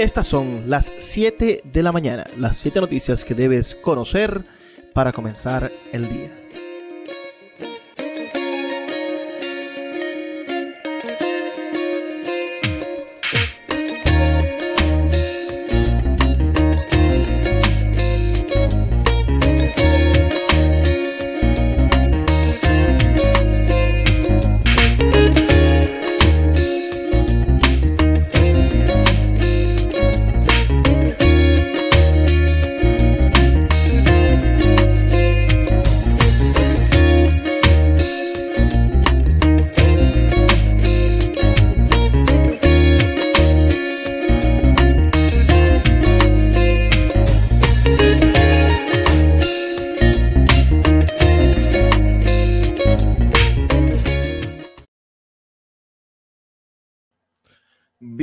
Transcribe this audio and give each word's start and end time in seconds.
Estas 0.00 0.28
son 0.28 0.70
las 0.70 0.90
7 0.96 1.60
de 1.62 1.82
la 1.82 1.92
mañana, 1.92 2.24
las 2.38 2.56
7 2.56 2.80
noticias 2.80 3.22
que 3.22 3.34
debes 3.34 3.74
conocer 3.74 4.46
para 4.94 5.12
comenzar 5.12 5.70
el 5.92 6.08
día. 6.08 6.39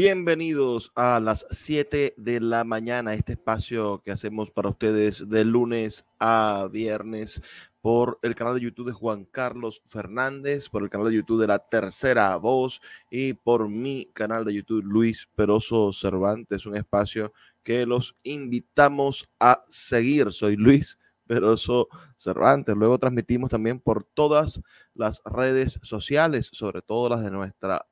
Bienvenidos 0.09 0.93
a 0.95 1.19
las 1.19 1.45
7 1.49 2.13
de 2.15 2.39
la 2.39 2.63
mañana, 2.63 3.13
este 3.13 3.33
espacio 3.33 4.01
que 4.05 4.11
hacemos 4.11 4.49
para 4.51 4.69
ustedes 4.69 5.27
de 5.27 5.43
lunes 5.43 6.05
a 6.17 6.69
viernes 6.71 7.41
por 7.81 8.17
el 8.21 8.33
canal 8.33 8.55
de 8.55 8.61
YouTube 8.61 8.87
de 8.87 8.93
Juan 8.93 9.25
Carlos 9.25 9.81
Fernández, 9.83 10.69
por 10.69 10.81
el 10.81 10.89
canal 10.89 11.09
de 11.09 11.15
YouTube 11.17 11.41
de 11.41 11.47
La 11.47 11.59
Tercera 11.59 12.37
Voz 12.37 12.79
y 13.11 13.33
por 13.33 13.67
mi 13.67 14.09
canal 14.13 14.45
de 14.45 14.53
YouTube 14.53 14.85
Luis 14.85 15.27
Peroso 15.35 15.91
Cervantes, 15.91 16.65
un 16.65 16.77
espacio 16.77 17.33
que 17.61 17.85
los 17.85 18.15
invitamos 18.23 19.29
a 19.41 19.61
seguir. 19.65 20.31
Soy 20.31 20.55
Luis 20.55 20.97
Peroso 21.25 21.89
Cervantes. 22.15 22.77
Luego 22.77 22.97
transmitimos 22.97 23.49
también 23.49 23.81
por 23.81 24.05
todas 24.05 24.61
las 24.93 25.21
redes 25.25 25.81
sociales, 25.83 26.49
sobre 26.53 26.81
todo 26.81 27.09
las 27.09 27.21
de 27.21 27.29
nuestra 27.29 27.85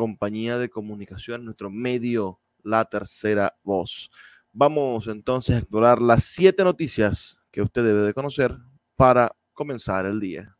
compañía 0.00 0.56
de 0.56 0.70
comunicación, 0.70 1.44
nuestro 1.44 1.68
medio, 1.68 2.40
la 2.62 2.86
tercera 2.86 3.58
voz. 3.62 4.10
Vamos 4.50 5.08
entonces 5.08 5.54
a 5.54 5.58
explorar 5.58 6.00
las 6.00 6.24
siete 6.24 6.64
noticias 6.64 7.36
que 7.50 7.60
usted 7.60 7.84
debe 7.84 8.00
de 8.00 8.14
conocer 8.14 8.56
para 8.96 9.36
comenzar 9.52 10.06
el 10.06 10.18
día. 10.18 10.56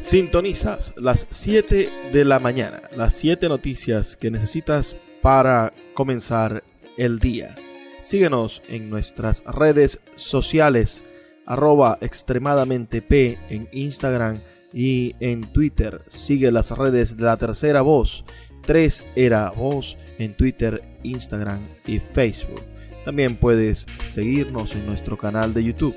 Sintonizas 0.00 0.92
las 0.96 1.26
7 1.30 1.90
de 2.12 2.24
la 2.24 2.38
mañana, 2.38 2.82
las 2.94 3.14
siete 3.14 3.48
noticias 3.48 4.16
que 4.16 4.30
necesitas 4.30 4.94
para 5.22 5.74
comenzar 5.92 6.62
el 6.96 7.18
día. 7.18 7.56
Síguenos 8.00 8.62
en 8.68 8.90
nuestras 8.90 9.42
redes 9.44 9.98
sociales, 10.14 11.02
arroba 11.46 11.98
extremadamente 12.00 13.02
en 13.48 13.68
Instagram 13.72 14.40
y 14.72 15.14
en 15.20 15.52
Twitter. 15.52 16.02
Sigue 16.08 16.50
las 16.52 16.70
redes 16.70 17.16
de 17.16 17.24
la 17.24 17.36
tercera 17.36 17.82
voz. 17.82 18.24
3 18.66 19.04
era 19.16 19.50
voz 19.50 19.96
en 20.18 20.34
Twitter, 20.34 20.82
Instagram 21.02 21.66
y 21.86 21.98
Facebook. 21.98 22.62
También 23.04 23.36
puedes 23.36 23.86
seguirnos 24.08 24.72
en 24.72 24.86
nuestro 24.86 25.18
canal 25.18 25.52
de 25.52 25.64
YouTube, 25.64 25.96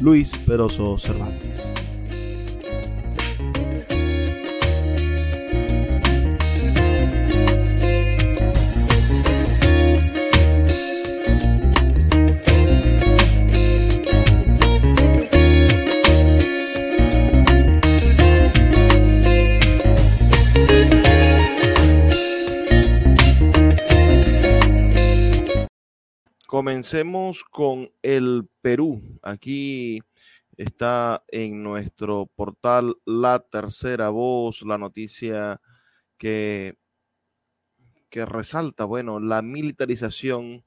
Luis 0.00 0.32
Peroso 0.46 0.98
Cervantes. 0.98 1.62
Comencemos 26.50 27.44
con 27.44 27.92
el 28.02 28.48
Perú. 28.60 29.20
Aquí 29.22 30.00
está 30.56 31.22
en 31.28 31.62
nuestro 31.62 32.26
portal 32.26 32.96
La 33.04 33.38
Tercera 33.38 34.08
Voz 34.08 34.62
la 34.62 34.76
noticia 34.76 35.60
que, 36.18 36.76
que 38.08 38.26
resalta, 38.26 38.84
bueno, 38.84 39.20
la 39.20 39.42
militarización 39.42 40.64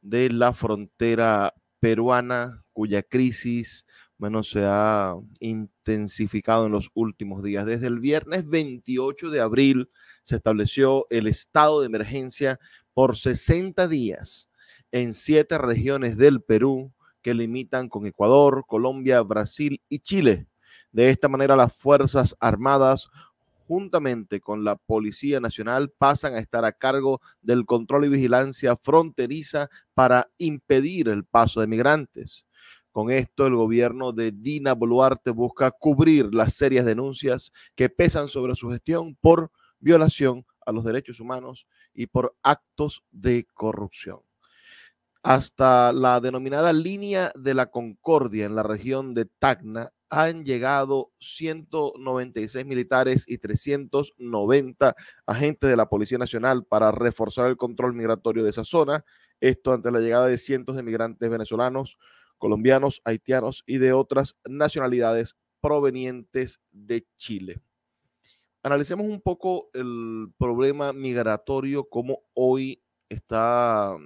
de 0.00 0.30
la 0.30 0.52
frontera 0.52 1.54
peruana, 1.78 2.64
cuya 2.72 3.04
crisis, 3.04 3.86
bueno, 4.18 4.42
se 4.42 4.64
ha 4.64 5.14
intensificado 5.38 6.66
en 6.66 6.72
los 6.72 6.90
últimos 6.92 7.44
días. 7.44 7.66
Desde 7.66 7.86
el 7.86 8.00
viernes 8.00 8.48
28 8.48 9.30
de 9.30 9.40
abril 9.40 9.90
se 10.24 10.34
estableció 10.34 11.06
el 11.08 11.28
estado 11.28 11.82
de 11.82 11.86
emergencia 11.86 12.58
por 12.94 13.16
60 13.16 13.86
días 13.86 14.49
en 14.92 15.14
siete 15.14 15.58
regiones 15.58 16.16
del 16.16 16.42
Perú 16.42 16.92
que 17.22 17.34
limitan 17.34 17.88
con 17.88 18.06
Ecuador, 18.06 18.64
Colombia, 18.66 19.20
Brasil 19.22 19.80
y 19.88 20.00
Chile. 20.00 20.46
De 20.92 21.10
esta 21.10 21.28
manera, 21.28 21.56
las 21.56 21.74
Fuerzas 21.74 22.36
Armadas, 22.40 23.08
juntamente 23.68 24.40
con 24.40 24.64
la 24.64 24.76
Policía 24.76 25.38
Nacional, 25.38 25.90
pasan 25.90 26.34
a 26.34 26.38
estar 26.38 26.64
a 26.64 26.72
cargo 26.72 27.20
del 27.42 27.66
control 27.66 28.06
y 28.06 28.08
vigilancia 28.08 28.74
fronteriza 28.76 29.68
para 29.94 30.28
impedir 30.38 31.08
el 31.08 31.24
paso 31.24 31.60
de 31.60 31.66
migrantes. 31.66 32.44
Con 32.90 33.12
esto, 33.12 33.46
el 33.46 33.54
gobierno 33.54 34.10
de 34.12 34.32
Dina 34.32 34.74
Boluarte 34.74 35.30
busca 35.30 35.70
cubrir 35.70 36.34
las 36.34 36.54
serias 36.54 36.84
denuncias 36.84 37.52
que 37.76 37.88
pesan 37.88 38.26
sobre 38.26 38.56
su 38.56 38.70
gestión 38.70 39.14
por 39.20 39.52
violación 39.78 40.44
a 40.66 40.72
los 40.72 40.84
derechos 40.84 41.20
humanos 41.20 41.68
y 41.94 42.06
por 42.08 42.34
actos 42.42 43.04
de 43.12 43.46
corrupción 43.54 44.20
hasta 45.22 45.92
la 45.92 46.20
denominada 46.20 46.72
línea 46.72 47.32
de 47.34 47.54
la 47.54 47.66
Concordia 47.70 48.46
en 48.46 48.54
la 48.54 48.62
región 48.62 49.14
de 49.14 49.26
Tacna 49.26 49.92
han 50.08 50.44
llegado 50.44 51.12
196 51.20 52.66
militares 52.66 53.24
y 53.28 53.38
390 53.38 54.96
agentes 55.26 55.70
de 55.70 55.76
la 55.76 55.88
Policía 55.88 56.18
Nacional 56.18 56.64
para 56.64 56.90
reforzar 56.90 57.46
el 57.46 57.56
control 57.56 57.94
migratorio 57.94 58.42
de 58.42 58.50
esa 58.50 58.64
zona. 58.64 59.04
Esto 59.40 59.72
ante 59.72 59.92
la 59.92 60.00
llegada 60.00 60.26
de 60.26 60.38
cientos 60.38 60.74
de 60.74 60.82
migrantes 60.82 61.30
venezolanos, 61.30 61.96
colombianos, 62.38 63.00
haitianos 63.04 63.62
y 63.66 63.78
de 63.78 63.92
otras 63.92 64.36
nacionalidades 64.48 65.36
provenientes 65.60 66.60
de 66.72 67.06
Chile. 67.16 67.60
Analicemos 68.62 69.06
un 69.06 69.20
poco 69.20 69.70
el 69.74 70.32
problema 70.38 70.92
migratorio, 70.92 71.84
como 71.84 72.22
hoy 72.34 72.82
está 73.08 73.96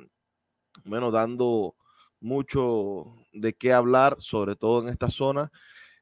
bueno, 0.84 1.11
dando 1.11 1.75
mucho 2.21 3.17
de 3.33 3.53
qué 3.55 3.72
hablar, 3.72 4.17
sobre 4.21 4.56
todo 4.56 4.83
en 4.83 4.89
esta 4.89 5.10
zona. 5.10 5.51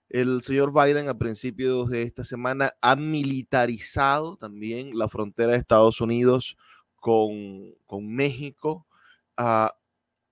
El 0.08 0.42
señor 0.42 0.72
Biden 0.72 1.08
a 1.08 1.18
principios 1.18 1.88
de 1.88 2.02
esta 2.02 2.22
semana 2.24 2.74
ha 2.82 2.96
militarizado 2.96 4.36
también 4.36 4.98
la 4.98 5.08
frontera 5.08 5.52
de 5.52 5.58
Estados 5.58 6.00
Unidos 6.00 6.56
con, 6.96 7.74
México. 8.02 8.86
Ah, 9.36 9.74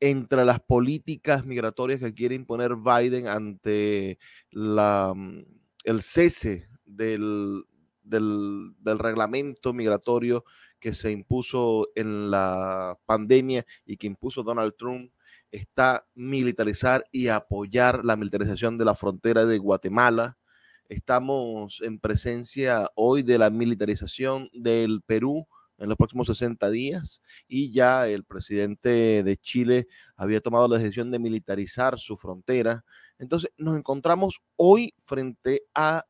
entre 0.00 0.44
las 0.44 0.60
políticas 0.60 1.44
migratorias 1.44 2.00
que 2.00 2.14
quiere 2.14 2.34
imponer 2.34 2.76
Biden 2.76 3.26
ante 3.28 4.18
la, 4.50 5.12
mm, 5.14 5.44
el 5.84 6.02
cese 6.02 6.68
del, 6.84 7.64
del 8.02 8.98
reglamento 8.98 9.72
migratorio 9.72 10.44
que 10.80 10.94
se 10.94 11.12
impuso 11.12 11.88
en 11.94 12.30
la 12.30 12.98
pandemia 13.06 13.66
y 13.84 13.96
que 13.96 14.06
impuso 14.06 14.42
Donald 14.42 14.74
Trump 14.76 15.12
está 15.52 16.06
militarizar 16.14 17.04
y 17.12 17.28
apoyar 17.28 18.04
la 18.04 18.16
militarización 18.16 18.78
de 18.78 18.84
la 18.84 18.94
frontera 18.94 19.44
de 19.44 19.58
Guatemala. 19.58 20.38
Estamos 20.88 21.80
en 21.82 22.00
presencia 22.00 22.90
hoy 22.94 23.22
de 23.22 23.38
la 23.38 23.50
militarización 23.50 24.48
del 24.52 25.02
Perú 25.02 25.46
en 25.78 25.88
los 25.88 25.96
próximos 25.96 26.26
60 26.26 26.70
días 26.70 27.22
y 27.48 27.72
ya 27.72 28.08
el 28.08 28.24
presidente 28.24 29.22
de 29.22 29.36
Chile 29.36 29.88
había 30.16 30.40
tomado 30.40 30.68
la 30.68 30.78
decisión 30.78 31.10
de 31.10 31.18
militarizar 31.18 31.98
su 31.98 32.16
frontera. 32.16 32.84
Entonces 33.18 33.50
nos 33.56 33.76
encontramos 33.78 34.40
hoy 34.56 34.94
frente 34.98 35.62
a 35.74 36.04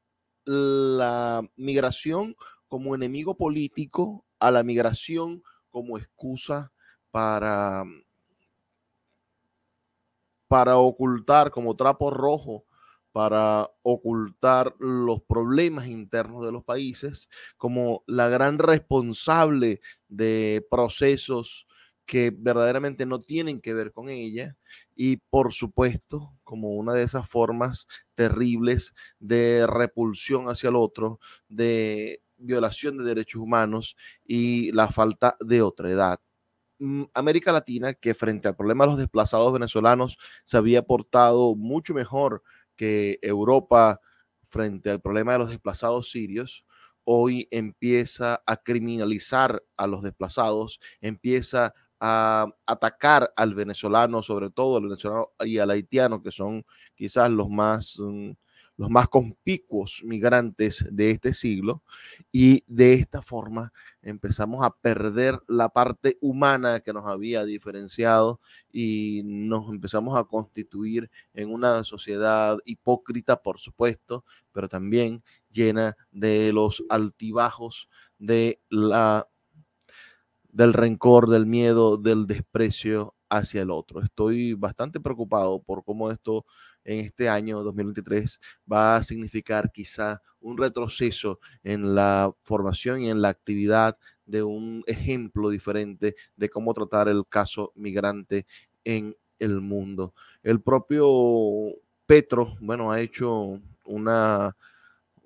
la 0.45 1.43
migración 1.57 2.35
como 2.69 2.95
enemigo 2.95 3.37
político 3.37 4.25
a 4.41 4.51
la 4.51 4.63
migración 4.63 5.43
como 5.71 5.99
excusa 5.99 6.73
para, 7.11 7.85
para 10.49 10.79
ocultar 10.79 11.51
como 11.51 11.77
trapo 11.77 12.11
rojo 12.11 12.65
para 13.13 13.69
ocultar 13.83 14.75
los 14.79 15.21
problemas 15.23 15.89
internos 15.89 16.45
de 16.45 16.53
los 16.53 16.65
países 16.65 17.29
como 17.57 18.05
la 18.07 18.29
gran 18.29 18.59
responsable 18.59 19.81
de 20.09 20.65
procesos 20.71 21.67
que 22.07 22.33
verdaderamente 22.37 23.07
no 23.07 23.21
tienen 23.21 23.61
que 23.61 23.75
ver 23.75 23.93
con 23.93 24.09
ella 24.09 24.57
y 24.97 25.19
por 25.31 25.53
supuesto 25.53 26.35
como 26.45 26.71
una 26.71 26.93
de 26.93 27.05
esas 27.05 27.29
formas 27.29 27.87
terribles 28.15 28.95
de 29.19 29.67
repulsión 29.69 30.49
hacia 30.49 30.71
el 30.71 30.77
otro, 30.77 31.21
de 31.49 32.21
violación 32.41 32.99
de 32.99 33.05
derechos 33.05 33.41
humanos 33.41 33.97
y 34.25 34.73
la 34.73 34.89
falta 34.89 35.37
de 35.41 35.63
otra 35.63 35.91
edad. 35.91 36.21
Mm, 36.79 37.05
América 37.15 37.53
Latina, 37.53 37.95
que 37.95 38.15
frente 38.15 38.49
al 38.49 38.57
problema 38.57 38.85
de 38.85 38.91
los 38.91 38.99
desplazados 38.99 39.53
venezolanos 39.53 40.19
se 40.47 40.57
había 40.57 40.83
portado 40.83 41.55
mucho 41.55 41.95
mejor 41.95 42.43
que 42.77 43.19
Europa 43.23 44.01
frente 44.45 44.91
al 44.91 45.01
problema 45.01 45.33
de 45.33 45.39
los 45.41 45.51
desplazados 45.51 46.11
sirios, 46.11 46.65
hoy 47.05 47.49
empieza 47.51 48.43
a 48.47 48.57
criminalizar 48.57 49.63
a 49.77 49.87
los 49.87 50.03
desplazados, 50.03 50.81
empieza 51.01 51.75
a 52.01 52.47
atacar 52.67 53.33
al 53.37 53.55
venezolano, 53.55 54.23
sobre 54.23 54.51
todo 54.51 54.79
al 54.79 54.85
venezolano 54.85 55.33
y 55.41 55.59
al 55.59 55.71
haitiano, 55.71 56.23
que 56.23 56.33
son 56.33 56.65
quizás 56.95 57.31
los 57.31 57.49
más... 57.51 57.97
Mm, 57.99 58.33
los 58.81 58.88
más 58.88 59.11
conspicuos 59.11 60.00
migrantes 60.06 60.87
de 60.91 61.11
este 61.11 61.35
siglo 61.35 61.82
y 62.32 62.65
de 62.67 62.94
esta 62.94 63.21
forma 63.21 63.75
empezamos 64.00 64.65
a 64.65 64.75
perder 64.75 65.38
la 65.49 65.69
parte 65.69 66.17
humana 66.23 66.81
que 66.81 66.94
nos 66.94 67.06
había 67.06 67.44
diferenciado 67.44 68.41
y 68.73 69.21
nos 69.27 69.69
empezamos 69.69 70.19
a 70.19 70.25
constituir 70.25 71.11
en 71.35 71.53
una 71.53 71.85
sociedad 71.85 72.56
hipócrita, 72.65 73.43
por 73.43 73.61
supuesto, 73.61 74.25
pero 74.50 74.67
también 74.67 75.23
llena 75.50 75.94
de 76.11 76.50
los 76.55 76.83
altibajos 76.88 77.87
de 78.19 78.62
la 78.71 79.29
del 80.49 80.73
rencor, 80.73 81.29
del 81.29 81.44
miedo, 81.44 81.99
del 81.99 82.26
desprecio 82.26 83.15
hacia 83.29 83.61
el 83.61 83.71
otro. 83.71 84.00
Estoy 84.00 84.55
bastante 84.55 85.00
preocupado 85.00 85.62
por 85.62 85.85
cómo 85.85 86.11
esto 86.11 86.47
en 86.85 87.05
este 87.05 87.29
año 87.29 87.62
2023 87.62 88.41
va 88.71 88.97
a 88.97 89.03
significar 89.03 89.71
quizá 89.73 90.23
un 90.41 90.56
retroceso 90.56 91.41
en 91.62 91.94
la 91.94 92.32
formación 92.43 93.03
y 93.03 93.11
en 93.11 93.21
la 93.21 93.29
actividad 93.29 93.99
de 94.27 94.43
un 94.43 94.82
ejemplo 94.87 95.50
diferente 95.50 96.17
de 96.37 96.49
cómo 96.49 96.73
tratar 96.73 97.09
el 97.09 97.27
caso 97.29 97.73
migrante 97.75 98.47
en 98.85 99.17
el 99.38 99.61
mundo. 99.61 100.15
El 100.43 100.61
propio 100.61 101.75
Petro, 102.06 102.56
bueno, 102.61 102.91
ha 102.91 103.00
hecho 103.00 103.61
una 103.85 104.56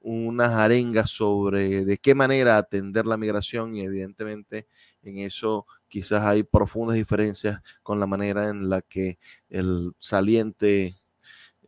unas 0.05 0.51
arengas 0.51 1.09
sobre 1.11 1.87
de 1.87 1.97
qué 1.97 2.15
manera 2.15 2.59
atender 2.59 3.07
la 3.07 3.17
migración 3.17 3.75
y 3.75 3.81
evidentemente 3.81 4.69
en 5.03 5.19
eso 5.19 5.67
quizás 5.89 6.23
hay 6.25 6.43
profundas 6.43 6.97
diferencias 6.97 7.63
con 7.83 7.99
la 7.99 8.07
manera 8.07 8.51
en 8.51 8.69
la 8.69 8.83
que 8.83 9.19
el 9.49 9.93
saliente 9.99 10.97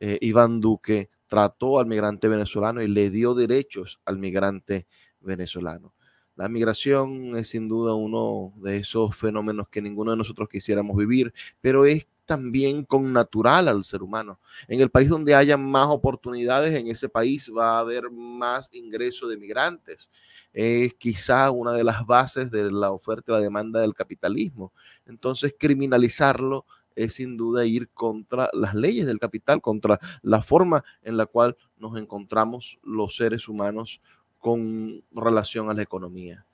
eh, 0.01 0.19
Iván 0.21 0.61
Duque 0.61 1.11
trató 1.27 1.79
al 1.79 1.87
migrante 1.87 2.29
venezolano 2.29 2.83
y 2.83 2.89
le 2.89 3.11
dio 3.11 3.35
derechos 3.35 4.01
al 4.05 4.19
migrante 4.19 4.87
venezolano. 5.21 5.93
La 6.37 6.49
migración 6.49 7.37
es 7.37 7.49
sin 7.49 7.67
duda 7.67 7.95
uno 7.95 8.53
de 8.57 8.77
esos 8.77 9.17
fenómenos 9.17 9.69
que 9.69 9.81
ninguno 9.81 10.11
de 10.11 10.19
nosotros 10.19 10.49
quisiéramos 10.51 10.97
vivir, 10.97 11.33
pero 11.63 11.87
es 11.87 12.07
también 12.27 12.85
con 12.85 13.13
natural 13.13 13.69
al 13.69 13.85
ser 13.85 14.03
humano. 14.03 14.39
En 14.69 14.81
el 14.81 14.91
país 14.91 15.09
donde 15.09 15.35
haya 15.35 15.57
más 15.57 15.87
oportunidades, 15.89 16.79
en 16.79 16.89
ese 16.89 17.09
país 17.09 17.51
va 17.57 17.77
a 17.77 17.81
haber 17.81 18.11
más 18.11 18.69
ingreso 18.73 19.29
de 19.29 19.39
migrantes. 19.39 20.11
Es 20.53 20.93
quizá 20.95 21.51
una 21.51 21.73
de 21.73 21.85
las 21.85 22.05
bases 22.05 22.51
de 22.51 22.71
la 22.71 22.91
oferta 22.91 23.33
y 23.33 23.35
la 23.35 23.41
demanda 23.41 23.81
del 23.81 23.95
capitalismo. 23.95 24.73
Entonces, 25.07 25.55
criminalizarlo 25.59 26.67
es 26.97 27.15
sin 27.15 27.37
duda 27.37 27.65
ir 27.65 27.89
contra 27.91 28.51
las 28.53 28.75
leyes 28.75 29.07
del 29.07 29.21
capital, 29.21 29.61
contra 29.61 30.01
la 30.23 30.43
forma 30.43 30.85
en 31.03 31.17
la 31.17 31.27
cual 31.27 31.57
nos 31.79 31.97
encontramos 31.97 32.79
los 32.83 33.15
seres 33.15 33.49
humanos 33.49 34.01
con 34.39 35.03
relación 35.13 35.71
a 35.71 35.75
la 35.75 35.83
economía. 35.83 36.45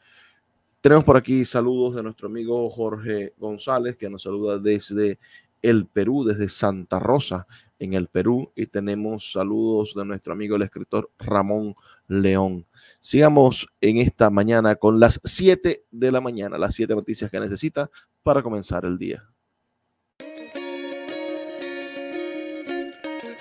Tenemos 0.81 1.05
por 1.05 1.17
aquí 1.17 1.45
saludos 1.45 1.95
de 1.95 2.03
nuestro 2.03 2.27
amigo 2.27 2.69
Jorge 2.69 3.35
González, 3.39 3.97
que 3.97 4.11
nos 4.11 4.25
saluda 4.25 4.59
desde 4.59 5.19
el 5.63 5.87
Perú, 5.87 6.25
desde 6.25 6.49
Santa 6.49 6.99
Rosa, 6.99 7.47
en 7.79 7.95
el 7.95 8.09
Perú, 8.09 8.51
y 8.57 8.67
tenemos 8.67 9.33
saludos 9.33 9.95
de 9.95 10.05
nuestro 10.05 10.33
amigo 10.33 10.57
el 10.57 10.63
escritor 10.63 11.11
Ramón 11.19 11.77
León. 12.09 12.67
Sigamos 13.01 13.69
en 13.81 13.99
esta 13.99 14.31
mañana 14.31 14.75
con 14.75 14.99
las 14.99 15.21
7 15.23 15.85
de 15.91 16.13
la 16.13 16.21
mañana, 16.21 16.59
las 16.59 16.75
7 16.75 16.95
noticias 16.95 17.31
que 17.31 17.41
necesita 17.41 17.91
para 18.23 18.43
comenzar 18.43 18.85
el 18.85 18.99
día. 18.99 19.25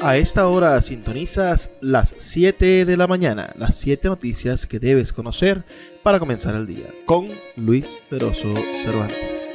A 0.04 0.18
esta 0.18 0.48
hora 0.48 0.82
sintonizas 0.82 1.70
las 1.80 2.16
7 2.18 2.86
de 2.86 2.98
la 2.98 3.06
mañana, 3.06 3.54
las 3.56 3.76
7 3.76 4.08
noticias 4.08 4.66
que 4.66 4.80
debes 4.80 5.14
conocer 5.14 5.64
para 6.02 6.18
comenzar 6.18 6.56
el 6.56 6.66
día, 6.66 6.88
con 7.06 7.30
Luis 7.56 7.88
Peroso 8.10 8.52
Cervantes. 8.84 9.51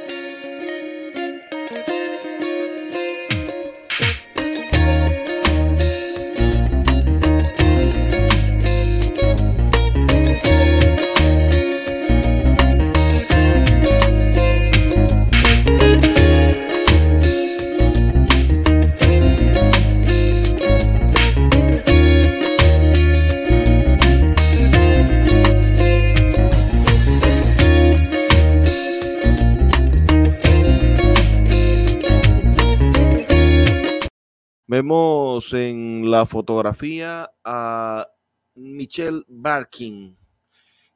Vemos 34.77 35.53
en 35.53 36.11
la 36.11 36.27
fotografía 36.27 37.31
a 37.43 38.07
Michelle 38.53 39.23
Barkin, 39.27 40.15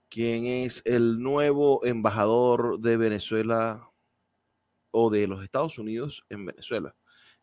quien 0.07 0.45
es 0.45 0.83
el 0.85 1.19
nuevo 1.19 1.83
embajador 1.83 2.79
de 2.79 2.95
Venezuela 2.95 3.89
o 4.91 5.09
de 5.09 5.25
los 5.25 5.43
Estados 5.43 5.79
Unidos 5.79 6.23
en 6.29 6.45
Venezuela. 6.45 6.95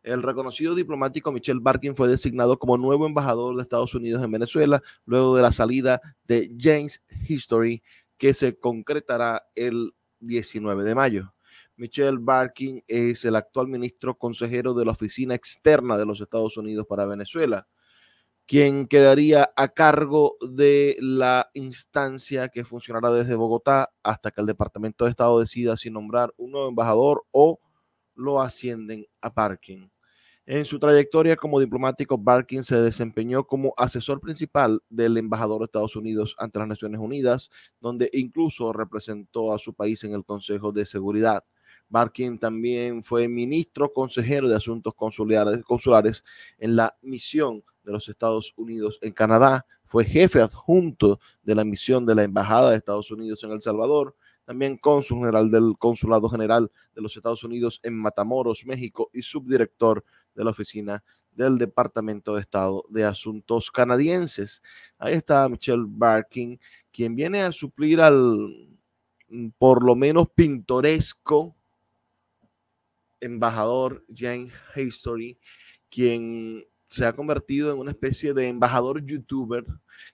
El 0.04 0.22
reconocido 0.22 0.76
diplomático 0.76 1.32
Michelle 1.32 1.58
Barkin 1.60 1.96
fue 1.96 2.06
designado 2.06 2.56
como 2.56 2.78
nuevo 2.78 3.04
embajador 3.04 3.56
de 3.56 3.62
Estados 3.62 3.96
Unidos 3.96 4.22
en 4.22 4.30
Venezuela 4.30 4.80
luego 5.06 5.34
de 5.34 5.42
la 5.42 5.50
salida 5.50 6.00
de 6.22 6.54
James 6.56 7.02
History, 7.28 7.82
que 8.16 8.32
se 8.32 8.56
concretará 8.56 9.44
el 9.56 9.92
19 10.20 10.84
de 10.84 10.94
mayo. 10.94 11.34
Michelle 11.78 12.18
Barkin 12.20 12.82
es 12.86 13.24
el 13.24 13.36
actual 13.36 13.68
ministro 13.68 14.16
consejero 14.16 14.74
de 14.74 14.84
la 14.84 14.92
Oficina 14.92 15.34
Externa 15.34 15.96
de 15.96 16.04
los 16.04 16.20
Estados 16.20 16.56
Unidos 16.56 16.86
para 16.86 17.06
Venezuela, 17.06 17.66
quien 18.46 18.86
quedaría 18.86 19.52
a 19.56 19.68
cargo 19.68 20.36
de 20.40 20.96
la 21.00 21.48
instancia 21.54 22.48
que 22.48 22.64
funcionará 22.64 23.12
desde 23.12 23.36
Bogotá 23.36 23.90
hasta 24.02 24.30
que 24.30 24.40
el 24.40 24.46
Departamento 24.46 25.04
de 25.04 25.10
Estado 25.10 25.38
decida 25.38 25.76
si 25.76 25.90
nombrar 25.90 26.34
un 26.36 26.50
nuevo 26.50 26.68
embajador 26.68 27.24
o 27.30 27.60
lo 28.14 28.40
ascienden 28.40 29.06
a 29.20 29.30
Barkin. 29.30 29.90
En 30.46 30.64
su 30.64 30.78
trayectoria 30.78 31.36
como 31.36 31.60
diplomático, 31.60 32.16
Barkin 32.16 32.64
se 32.64 32.76
desempeñó 32.76 33.44
como 33.44 33.74
asesor 33.76 34.18
principal 34.18 34.82
del 34.88 35.18
embajador 35.18 35.58
de 35.58 35.66
Estados 35.66 35.94
Unidos 35.94 36.34
ante 36.38 36.58
las 36.58 36.68
Naciones 36.68 37.00
Unidas, 37.00 37.50
donde 37.80 38.08
incluso 38.14 38.72
representó 38.72 39.54
a 39.54 39.58
su 39.58 39.74
país 39.74 40.02
en 40.04 40.14
el 40.14 40.24
Consejo 40.24 40.72
de 40.72 40.86
Seguridad. 40.86 41.44
Barkin 41.88 42.38
también 42.38 43.02
fue 43.02 43.28
ministro 43.28 43.92
consejero 43.92 44.48
de 44.48 44.56
Asuntos 44.56 44.94
consulares, 44.94 45.62
consulares 45.64 46.22
en 46.58 46.76
la 46.76 46.96
misión 47.02 47.64
de 47.84 47.92
los 47.92 48.08
Estados 48.08 48.52
Unidos 48.56 48.98
en 49.00 49.12
Canadá. 49.12 49.66
Fue 49.84 50.04
jefe 50.04 50.40
adjunto 50.40 51.18
de 51.42 51.54
la 51.54 51.64
misión 51.64 52.04
de 52.04 52.14
la 52.14 52.24
Embajada 52.24 52.70
de 52.70 52.76
Estados 52.76 53.10
Unidos 53.10 53.42
en 53.44 53.52
El 53.52 53.62
Salvador. 53.62 54.14
También 54.44 54.76
cónsul 54.78 55.18
general 55.18 55.50
del 55.50 55.74
Consulado 55.78 56.28
General 56.28 56.70
de 56.94 57.02
los 57.02 57.16
Estados 57.16 57.44
Unidos 57.44 57.80
en 57.82 57.94
Matamoros, 57.94 58.64
México, 58.64 59.10
y 59.12 59.22
subdirector 59.22 60.04
de 60.34 60.44
la 60.44 60.50
Oficina 60.50 61.02
del 61.32 61.56
Departamento 61.58 62.34
de 62.34 62.40
Estado 62.40 62.84
de 62.88 63.04
Asuntos 63.04 63.70
Canadienses. 63.70 64.62
Ahí 64.98 65.14
está 65.14 65.48
Michelle 65.48 65.84
Barkin, 65.86 66.58
quien 66.90 67.14
viene 67.14 67.42
a 67.42 67.52
suplir 67.52 68.00
al 68.00 68.78
por 69.58 69.84
lo 69.84 69.94
menos 69.94 70.28
pintoresco 70.34 71.57
embajador 73.20 74.04
Jane 74.14 74.50
History, 74.74 75.38
quien 75.90 76.64
se 76.88 77.06
ha 77.06 77.14
convertido 77.14 77.72
en 77.72 77.78
una 77.78 77.90
especie 77.90 78.34
de 78.34 78.48
embajador 78.48 79.04
youtuber, 79.04 79.64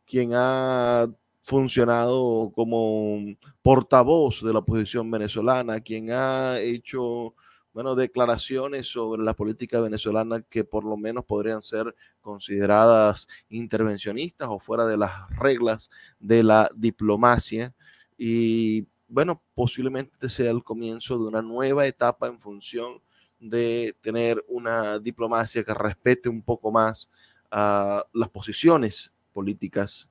quien 0.05 0.31
ha 0.35 1.09
funcionado 1.43 2.51
como 2.55 3.37
portavoz 3.63 4.43
de 4.43 4.53
la 4.53 4.61
oposición 4.61 5.11
venezolana, 5.11 5.81
quien 5.81 6.11
ha 6.11 6.59
hecho 6.61 7.35
bueno, 7.75 7.97
declaraciones 7.97 8.87
sobre 8.87 9.23
la 9.25 9.35
política 9.35 9.81
venezolana 9.81 10.43
que 10.43 10.63
por 10.63 10.85
lo 10.85 10.97
menos 10.97 11.25
podrían 11.25 11.61
ser 11.61 11.93
consideradas 12.21 13.27
intervencionistas 13.49 14.49
o 14.49 14.61
fuera 14.61 14.87
de 14.87 14.97
las 14.97 15.29
reglas 15.37 15.91
de 16.21 16.45
la 16.45 16.71
diplomacia. 16.77 17.75
Y 18.17 18.87
bueno, 19.09 19.43
posiblemente 19.55 20.29
sea 20.29 20.51
el 20.51 20.63
comienzo 20.63 21.19
de 21.19 21.25
una 21.25 21.43
nueva 21.43 21.87
etapa 21.87 22.27
en 22.27 22.39
función 22.41 23.01
de 23.39 23.95
tener 24.01 24.45
una 24.49 24.99
diplomacia 24.99 25.63
que 25.65 25.75
respete 25.75 26.29
un 26.29 26.43
poco 26.43 26.71
más 26.71 27.09
las 27.51 28.29
posiciones 28.33 29.13
políticas 29.33 30.09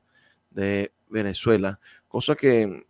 de 0.50 0.94
Venezuela, 1.10 1.80
cosa 2.08 2.36
que, 2.36 2.86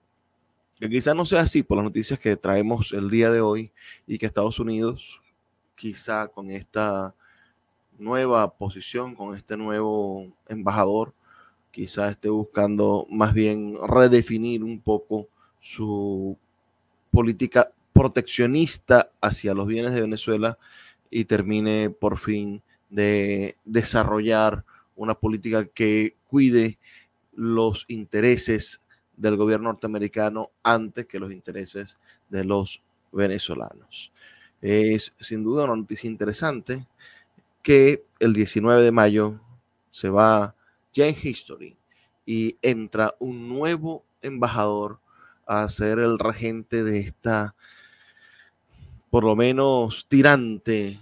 que 0.80 0.90
quizás 0.90 1.16
no 1.16 1.26
sea 1.26 1.42
así 1.42 1.64
por 1.64 1.78
las 1.78 1.86
noticias 1.86 2.20
que 2.20 2.36
traemos 2.36 2.92
el 2.94 3.10
día 3.10 3.32
de 3.32 3.42
hoy 3.42 3.72
y 4.06 4.20
que 4.20 4.28
Estados 4.28 4.60
Unidos 4.60 5.22
quizá 5.76 6.28
con 6.28 6.52
esta 6.52 7.16
nueva 7.98 8.56
posición, 8.56 9.16
con 9.16 9.36
este 9.36 9.58
nuevo 9.58 10.32
embajador, 10.48 11.14
quizá 11.72 12.10
esté 12.10 12.30
buscando 12.30 13.08
más 13.10 13.34
bien 13.34 13.78
redefinir 13.88 14.64
un 14.64 14.80
poco 14.80 15.30
su 15.64 16.38
política 17.10 17.72
proteccionista 17.94 19.12
hacia 19.22 19.54
los 19.54 19.66
bienes 19.66 19.94
de 19.94 20.02
Venezuela 20.02 20.58
y 21.10 21.24
termine 21.24 21.90
por 21.90 22.18
fin 22.18 22.62
de 22.90 23.56
desarrollar 23.64 24.66
una 24.98 25.16
política 25.16 25.66
que 25.66 26.16
cuide 26.28 26.78
los 27.34 27.86
intereses 27.88 28.82
del 29.16 29.38
gobierno 29.38 29.70
norteamericano 29.70 30.52
antes 30.64 31.06
que 31.06 31.20
los 31.20 31.32
intereses 31.32 31.98
de 32.30 32.44
los 32.44 32.82
venezolanos. 33.14 34.12
Es 34.62 35.14
sin 35.22 35.46
duda 35.46 35.64
una 35.64 35.78
noticia 35.78 36.10
interesante 36.10 36.86
que 37.62 38.04
el 38.20 38.34
19 38.34 38.84
de 38.84 38.92
mayo 38.92 39.40
se 39.92 40.10
va 40.10 40.56
ya 40.92 41.08
en 41.08 41.16
History 41.22 41.78
y 42.26 42.58
entra 42.62 43.16
un 43.20 43.48
nuevo 43.48 44.04
embajador 44.22 45.00
a 45.46 45.68
ser 45.70 46.00
el 46.00 46.20
regente 46.20 46.84
de 46.84 47.00
esta, 47.00 47.56
por 49.10 49.24
lo 49.24 49.36
menos, 49.36 50.06
tirante 50.08 51.00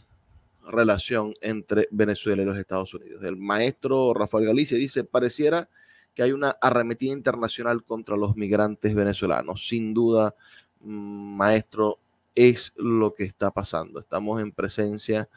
relación 0.67 1.33
entre 1.41 1.87
Venezuela 1.91 2.41
y 2.41 2.45
los 2.45 2.57
Estados 2.57 2.93
Unidos. 2.93 3.23
El 3.23 3.37
maestro 3.37 4.13
Rafael 4.13 4.45
Galicia 4.45 4.77
dice, 4.77 5.03
pareciera 5.03 5.69
que 6.13 6.23
hay 6.23 6.31
una 6.31 6.51
arremetida 6.61 7.13
internacional 7.13 7.83
contra 7.83 8.17
los 8.17 8.35
migrantes 8.35 8.93
venezolanos. 8.93 9.67
Sin 9.67 9.93
duda, 9.93 10.35
mm, 10.81 11.35
maestro, 11.37 11.99
es 12.35 12.71
lo 12.75 13.13
que 13.13 13.23
está 13.25 13.51
pasando. 13.51 13.99
Estamos 13.99 14.41
en 14.41 14.51
presencia 14.51 15.27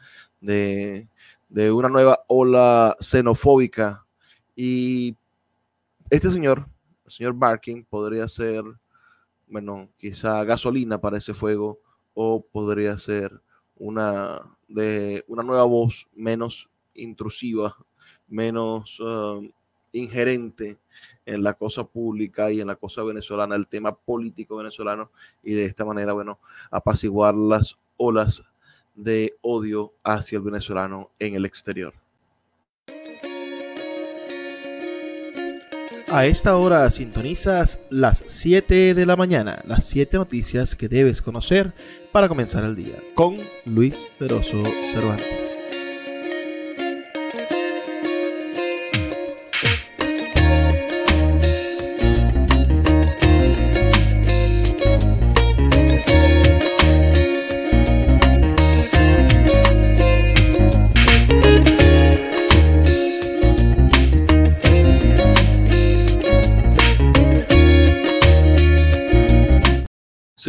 de, 0.41 1.07
de 1.49 1.71
una 1.71 1.89
nueva 1.89 2.23
ola 2.27 2.95
xenofóbica 2.99 4.05
y 4.55 5.15
este 6.09 6.31
señor, 6.31 6.67
el 7.05 7.11
señor 7.11 7.33
Barkin, 7.33 7.83
podría 7.83 8.27
ser 8.27 8.63
bueno, 9.47 9.89
quizá 9.97 10.43
gasolina 10.43 10.99
para 10.99 11.17
ese 11.17 11.33
fuego 11.33 11.79
o 12.13 12.41
podría 12.41 12.97
ser 12.97 13.41
una, 13.77 14.41
de, 14.67 15.23
una 15.27 15.43
nueva 15.43 15.65
voz 15.65 16.07
menos 16.13 16.69
intrusiva, 16.93 17.75
menos 18.27 18.99
um, 18.99 19.51
ingerente 19.91 20.77
en 21.25 21.43
la 21.43 21.53
cosa 21.53 21.83
pública 21.83 22.51
y 22.51 22.61
en 22.61 22.67
la 22.67 22.75
cosa 22.75 23.03
venezolana, 23.03 23.55
el 23.55 23.67
tema 23.67 23.95
político 23.95 24.57
venezolano, 24.57 25.11
y 25.43 25.53
de 25.53 25.65
esta 25.65 25.85
manera, 25.85 26.13
bueno, 26.13 26.39
apaciguar 26.69 27.35
las 27.35 27.77
olas 27.97 28.43
de 28.93 29.35
odio 29.41 29.93
hacia 30.03 30.37
el 30.37 30.43
venezolano 30.43 31.11
en 31.19 31.35
el 31.35 31.45
exterior. 31.45 31.93
A 36.15 36.27
esta 36.27 36.55
hora 36.55 36.89
sintonizas 36.91 37.81
las 37.89 38.23
7 38.25 38.93
de 38.93 39.05
la 39.05 39.17
mañana, 39.17 39.61
las 39.67 39.83
7 39.83 40.15
noticias 40.15 40.73
que 40.73 40.87
debes 40.87 41.21
conocer 41.21 41.73
para 42.13 42.29
comenzar 42.29 42.63
el 42.63 42.73
día, 42.73 43.03
con 43.15 43.41
Luis 43.65 44.01
Peroso 44.17 44.63
Cervantes. 44.93 45.64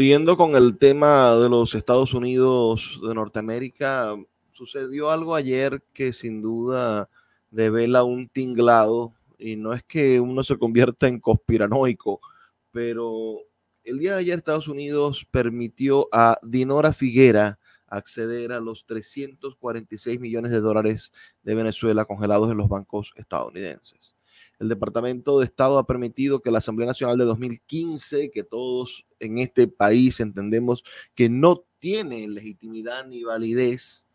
Siguiendo 0.06 0.36
con 0.36 0.54
el 0.54 0.78
tema 0.78 1.34
de 1.34 1.48
los 1.48 1.74
Estados 1.74 2.14
Unidos 2.14 3.00
de 3.02 3.12
Norteamérica, 3.12 4.14
sucedió 4.52 5.10
algo 5.10 5.34
ayer 5.34 5.82
que 5.92 6.12
sin 6.12 6.40
duda 6.40 7.10
devela 7.50 8.04
un 8.04 8.28
tinglado, 8.28 9.14
y 9.36 9.56
no 9.56 9.72
es 9.72 9.82
que 9.82 10.20
uno 10.20 10.44
se 10.44 10.56
convierta 10.58 11.08
en 11.08 11.18
conspiranoico, 11.18 12.20
pero 12.70 13.38
el 13.82 13.98
día 13.98 14.12
de 14.12 14.20
ayer 14.20 14.38
Estados 14.38 14.68
Unidos 14.68 15.26
permitió 15.32 16.08
a 16.12 16.38
Dinora 16.40 16.92
Figuera 16.92 17.58
acceder 17.88 18.52
a 18.52 18.60
los 18.60 18.86
346 18.86 20.20
millones 20.20 20.52
de 20.52 20.60
dólares 20.60 21.10
de 21.42 21.56
Venezuela 21.56 22.04
congelados 22.04 22.48
en 22.48 22.58
los 22.58 22.68
bancos 22.68 23.10
estadounidenses. 23.16 24.14
El 24.60 24.68
Departamento 24.68 25.40
de 25.40 25.46
Estado 25.46 25.78
ha 25.78 25.86
permitido 25.86 26.42
que 26.42 26.52
la 26.52 26.58
Asamblea 26.58 26.86
Nacional 26.86 27.18
de 27.18 27.24
2015, 27.24 28.30
que 28.30 28.44
todos 28.44 29.04
en 29.20 29.38
este 29.38 29.68
país 29.68 30.20
entendemos 30.20 30.84
que 31.14 31.28
no 31.28 31.64
tiene 31.78 32.26
legitimidad 32.28 33.06
ni 33.06 33.24
validez, 33.24 34.06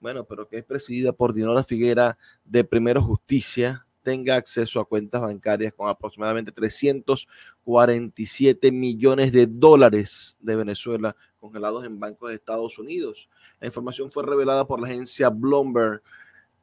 bueno, 0.00 0.24
pero 0.24 0.48
que 0.48 0.58
es 0.58 0.64
presidida 0.64 1.12
por 1.12 1.34
Dinora 1.34 1.62
Figuera 1.62 2.18
de 2.44 2.64
Primero 2.64 3.02
Justicia, 3.02 3.86
tenga 4.02 4.36
acceso 4.36 4.80
a 4.80 4.86
cuentas 4.86 5.20
bancarias 5.20 5.74
con 5.74 5.86
aproximadamente 5.88 6.52
347 6.52 8.72
millones 8.72 9.30
de 9.32 9.46
dólares 9.46 10.38
de 10.40 10.56
Venezuela 10.56 11.14
congelados 11.38 11.84
en 11.84 12.00
bancos 12.00 12.30
de 12.30 12.36
Estados 12.36 12.78
Unidos. 12.78 13.28
La 13.60 13.66
información 13.66 14.10
fue 14.10 14.24
revelada 14.24 14.66
por 14.66 14.80
la 14.80 14.88
agencia 14.88 15.28
Bloomberg 15.30 16.02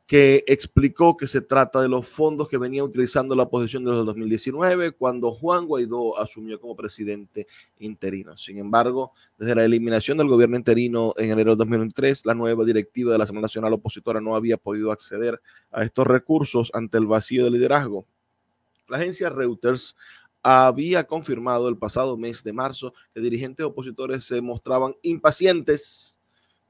que 0.08 0.46
explicó 0.48 1.18
que 1.18 1.28
se 1.28 1.42
trata 1.42 1.82
de 1.82 1.90
los 1.90 2.08
fondos 2.08 2.48
que 2.48 2.58
venía 2.58 2.82
utilizando 2.82 3.36
la 3.36 3.44
oposición 3.44 3.84
desde 3.84 4.00
el 4.00 4.06
2019, 4.06 4.94
cuando 4.94 5.34
Juan 5.34 5.66
Guaidó 5.66 6.18
asumió 6.18 6.62
como 6.62 6.78
presidente 6.78 7.46
interino. 7.80 8.38
Sin 8.38 8.58
embargo, 8.58 9.12
desde 9.38 9.54
la 9.54 9.66
eliminación 9.66 10.18
del 10.18 10.30
gobierno 10.30 10.56
interino 10.56 11.14
en 11.18 11.32
enero 11.32 11.52
de 11.52 11.58
2003, 11.58 12.26
la 12.26 12.34
nueva 12.34 12.64
directiva 12.64 13.12
de 13.12 13.18
la 13.18 13.26
Asamblea 13.26 13.42
Nacional 13.42 13.74
Opositora 13.74 14.22
no 14.22 14.34
había 14.38 14.56
podido 14.56 14.94
acceder 14.94 15.42
a 15.72 15.84
estos 15.84 16.08
recursos 16.08 16.72
ante 16.74 16.98
el 16.98 17.06
vacío 17.06 17.44
de 17.44 17.52
liderazgo. 17.52 18.06
La 18.88 18.98
agencia 18.98 19.30
Reuters 19.30 19.94
había 20.42 21.04
confirmado 21.06 21.68
el 21.68 21.78
pasado 21.78 22.16
mes 22.16 22.42
de 22.46 22.54
marzo 22.54 22.94
que 23.14 23.20
dirigentes 23.20 23.66
opositores 23.66 24.24
se 24.24 24.40
mostraban 24.40 24.96
impacientes 25.02 26.17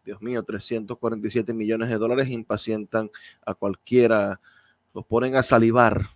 Dios 0.07 0.21
mío, 0.21 0.41
347 0.41 1.53
millones 1.53 1.89
de 1.89 1.97
dólares 1.97 2.29
impacientan 2.29 3.11
a 3.45 3.53
cualquiera, 3.53 4.39
los 4.93 5.05
ponen 5.05 5.35
a 5.35 5.43
salivar. 5.43 6.11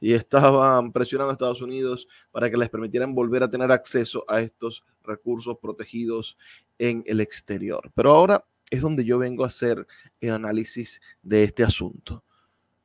Y 0.00 0.14
estaban 0.14 0.92
presionando 0.94 1.28
a 1.28 1.34
Estados 1.34 1.60
Unidos 1.60 2.08
para 2.30 2.50
que 2.50 2.56
les 2.56 2.70
permitieran 2.70 3.14
volver 3.14 3.42
a 3.42 3.50
tener 3.50 3.70
acceso 3.70 4.24
a 4.28 4.40
estos 4.40 4.82
recursos 5.04 5.58
protegidos 5.60 6.38
en 6.78 7.04
el 7.06 7.20
exterior. 7.20 7.92
Pero 7.94 8.12
ahora 8.12 8.46
es 8.70 8.80
donde 8.80 9.04
yo 9.04 9.18
vengo 9.18 9.44
a 9.44 9.48
hacer 9.48 9.86
el 10.22 10.30
análisis 10.30 10.98
de 11.22 11.44
este 11.44 11.64
asunto. 11.64 12.24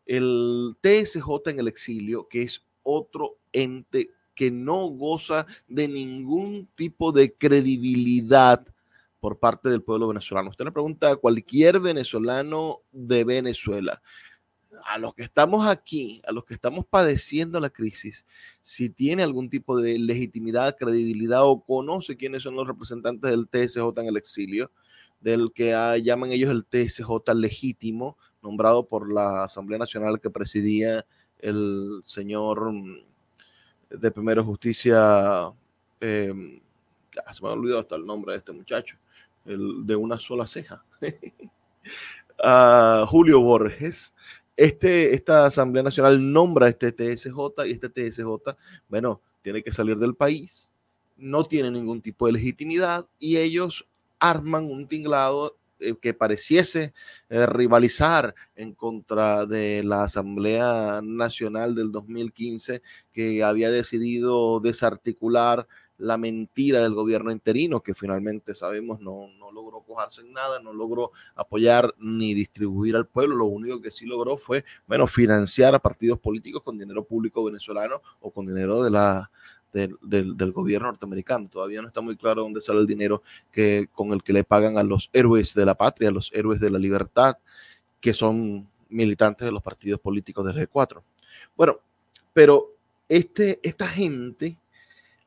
El 0.05 0.75
TSJ 0.81 1.51
en 1.51 1.59
el 1.59 1.69
exilio, 1.69 2.27
que 2.27 2.41
es 2.41 2.61
otro 2.83 3.37
ente 3.53 4.09
que 4.35 4.51
no 4.51 4.87
goza 4.87 5.45
de 5.69 5.87
ningún 5.87 6.67
tipo 6.75 7.13
de 7.13 7.33
credibilidad 7.33 8.67
por 9.23 9.39
parte 9.39 9.69
del 9.69 9.81
pueblo 9.81 10.09
venezolano. 10.09 10.49
Usted 10.49 10.65
le 10.65 10.73
pregunta 10.73 11.09
a 11.09 11.15
cualquier 11.15 11.79
venezolano 11.79 12.81
de 12.91 13.23
Venezuela, 13.23 14.01
a 14.85 14.97
los 14.97 15.15
que 15.15 15.23
estamos 15.23 15.65
aquí, 15.65 16.21
a 16.27 16.33
los 16.33 16.43
que 16.43 16.53
estamos 16.53 16.85
padeciendo 16.85 17.61
la 17.61 17.69
crisis, 17.69 18.25
si 18.61 18.89
tiene 18.89 19.23
algún 19.23 19.49
tipo 19.49 19.79
de 19.79 19.97
legitimidad, 19.97 20.75
credibilidad 20.75 21.45
o 21.45 21.63
conoce 21.63 22.17
quiénes 22.17 22.43
son 22.43 22.55
los 22.55 22.67
representantes 22.67 23.31
del 23.31 23.47
TSJ 23.47 23.97
en 24.01 24.07
el 24.07 24.17
exilio, 24.17 24.71
del 25.21 25.53
que 25.55 25.71
llaman 26.03 26.33
ellos 26.33 26.51
el 26.51 26.65
TSJ 26.65 27.33
legítimo, 27.33 28.17
nombrado 28.41 28.89
por 28.89 29.09
la 29.09 29.45
Asamblea 29.45 29.79
Nacional 29.79 30.19
que 30.19 30.31
presidía 30.31 31.05
el 31.39 32.01
señor 32.03 32.73
mm, 32.73 32.97
de 33.89 34.11
Primero 34.11 34.43
Justicia, 34.43 35.49
em, 36.01 36.59
se 37.31 37.41
me 37.41 37.47
ha 37.47 37.53
olvidado 37.53 37.79
hasta 37.79 37.95
el 37.95 38.05
nombre 38.05 38.33
de 38.33 38.39
este 38.39 38.51
muchacho, 38.51 38.97
de 39.45 39.95
una 39.95 40.19
sola 40.19 40.47
ceja, 40.47 40.83
ah, 42.43 43.05
Julio 43.07 43.41
Borges. 43.41 44.13
Este, 44.55 45.15
esta 45.15 45.47
Asamblea 45.47 45.81
Nacional 45.81 46.31
nombra 46.31 46.69
este 46.69 46.91
TSJ 46.91 47.65
y 47.65 47.71
este 47.71 47.89
TSJ, 47.89 48.55
bueno, 48.87 49.19
tiene 49.41 49.63
que 49.63 49.73
salir 49.73 49.97
del 49.97 50.15
país, 50.15 50.69
no 51.17 51.43
tiene 51.45 51.71
ningún 51.71 52.01
tipo 52.01 52.27
de 52.27 52.33
legitimidad 52.33 53.07
y 53.19 53.37
ellos 53.37 53.87
arman 54.19 54.65
un 54.65 54.87
tinglado 54.87 55.57
eh, 55.79 55.95
que 55.99 56.13
pareciese 56.13 56.93
eh, 57.29 57.45
rivalizar 57.45 58.35
en 58.55 58.73
contra 58.73 59.45
de 59.45 59.83
la 59.83 60.03
Asamblea 60.03 61.01
Nacional 61.03 61.75
del 61.75 61.91
2015 61.91 62.81
que 63.11 63.43
había 63.43 63.69
decidido 63.69 64.59
desarticular 64.59 65.67
la 65.97 66.17
mentira 66.17 66.81
del 66.81 66.93
gobierno 66.93 67.31
interino, 67.31 67.81
que 67.81 67.93
finalmente 67.93 68.55
sabemos 68.55 68.99
no, 68.99 69.27
no 69.37 69.51
logró 69.51 69.81
cojarse 69.81 70.21
en 70.21 70.33
nada, 70.33 70.59
no 70.59 70.73
logró 70.73 71.11
apoyar 71.35 71.93
ni 71.99 72.33
distribuir 72.33 72.95
al 72.95 73.07
pueblo, 73.07 73.35
lo 73.35 73.45
único 73.45 73.81
que 73.81 73.91
sí 73.91 74.05
logró 74.05 74.37
fue, 74.37 74.65
bueno, 74.87 75.07
financiar 75.07 75.75
a 75.75 75.79
partidos 75.79 76.19
políticos 76.19 76.63
con 76.63 76.77
dinero 76.77 77.03
público 77.03 77.43
venezolano 77.43 78.01
o 78.21 78.31
con 78.31 78.45
dinero 78.45 78.83
de 78.83 78.91
la, 78.91 79.29
del, 79.73 80.51
gobierno 80.51 80.87
norteamericano. 80.87 81.49
Todavía 81.49 81.81
no 81.81 81.87
está 81.87 82.01
muy 82.01 82.15
claro 82.15 82.43
dónde 82.43 82.61
sale 82.61 82.79
el 82.79 82.87
dinero 82.87 83.23
que, 83.51 83.87
con 83.91 84.11
el 84.13 84.23
que 84.23 84.33
le 84.33 84.43
pagan 84.43 84.77
a 84.77 84.83
los 84.83 85.09
héroes 85.13 85.53
de 85.53 85.65
la 85.65 85.75
patria, 85.75 86.11
los 86.11 86.31
héroes 86.33 86.59
de 86.59 86.69
la 86.69 86.79
libertad, 86.79 87.37
que 87.99 88.13
son 88.13 88.67
militantes 88.89 89.45
de 89.45 89.51
los 89.51 89.63
partidos 89.63 89.99
políticos 89.99 90.45
del 90.45 90.67
G4. 90.69 91.01
Bueno, 91.55 91.79
pero 92.33 92.75
este, 93.09 93.59
esta 93.63 93.87
gente 93.87 94.57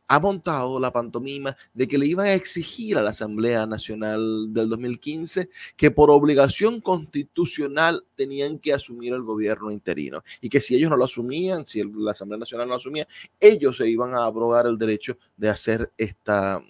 ha 0.09 0.21
montado 0.21 0.79
la 0.79 0.93
pantomima 0.93 1.57
de 1.75 1.89
que 1.89 1.99
le 1.99 2.07
iban 2.07 2.27
a 2.27 2.35
exigir 2.35 2.97
a 2.97 3.03
la 3.03 3.11
Asamblea 3.11 3.67
Nacional 3.67 4.53
del 4.53 4.69
2015 4.69 5.51
que 5.77 5.91
por 5.91 6.11
obligación 6.11 6.81
constitucional 6.81 8.05
tenían 8.15 8.59
que 8.59 8.73
asumir 8.73 9.13
el 9.13 9.23
gobierno 9.23 9.71
interino. 9.71 10.23
Y 10.41 10.49
que 10.49 10.61
si 10.61 10.75
ellos 10.75 10.91
no 10.91 10.97
lo 10.97 11.05
asumían, 11.05 11.67
si 11.67 11.83
la 11.83 12.13
Asamblea 12.13 12.39
Nacional 12.39 12.69
no 12.69 12.75
lo 12.75 12.79
asumía, 12.79 13.09
ellos 13.41 13.77
se 13.77 13.89
iban 13.89 14.15
a 14.15 14.25
abrogar 14.25 14.67
el 14.67 14.79
derecho 14.79 15.19
de 15.37 15.49
hacer 15.49 15.93
esta, 15.97 16.63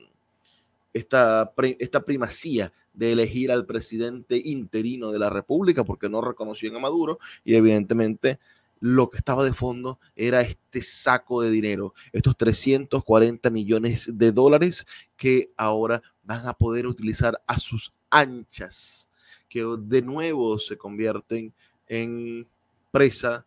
esta, 0.92 1.52
esta 1.78 2.04
primacía 2.04 2.72
de 2.96 3.12
elegir 3.12 3.52
al 3.52 3.66
presidente 3.66 4.40
interino 4.42 5.12
de 5.12 5.18
la 5.18 5.28
República 5.28 5.84
porque 5.84 6.08
no 6.08 6.22
reconocían 6.22 6.76
a 6.76 6.78
Maduro 6.78 7.18
y 7.44 7.54
evidentemente 7.54 8.38
lo 8.80 9.10
que 9.10 9.18
estaba 9.18 9.44
de 9.44 9.52
fondo 9.52 9.98
era 10.14 10.42
este 10.42 10.82
saco 10.82 11.42
de 11.42 11.50
dinero, 11.50 11.94
estos 12.12 12.36
340 12.36 13.50
millones 13.50 14.10
de 14.12 14.32
dólares 14.32 14.86
que 15.16 15.50
ahora 15.56 16.02
van 16.22 16.46
a 16.46 16.54
poder 16.54 16.86
utilizar 16.86 17.40
a 17.46 17.58
sus 17.58 17.92
anchas, 18.10 19.08
que 19.48 19.64
de 19.78 20.02
nuevo 20.02 20.58
se 20.58 20.76
convierten 20.76 21.54
en 21.86 22.46
presa 22.90 23.46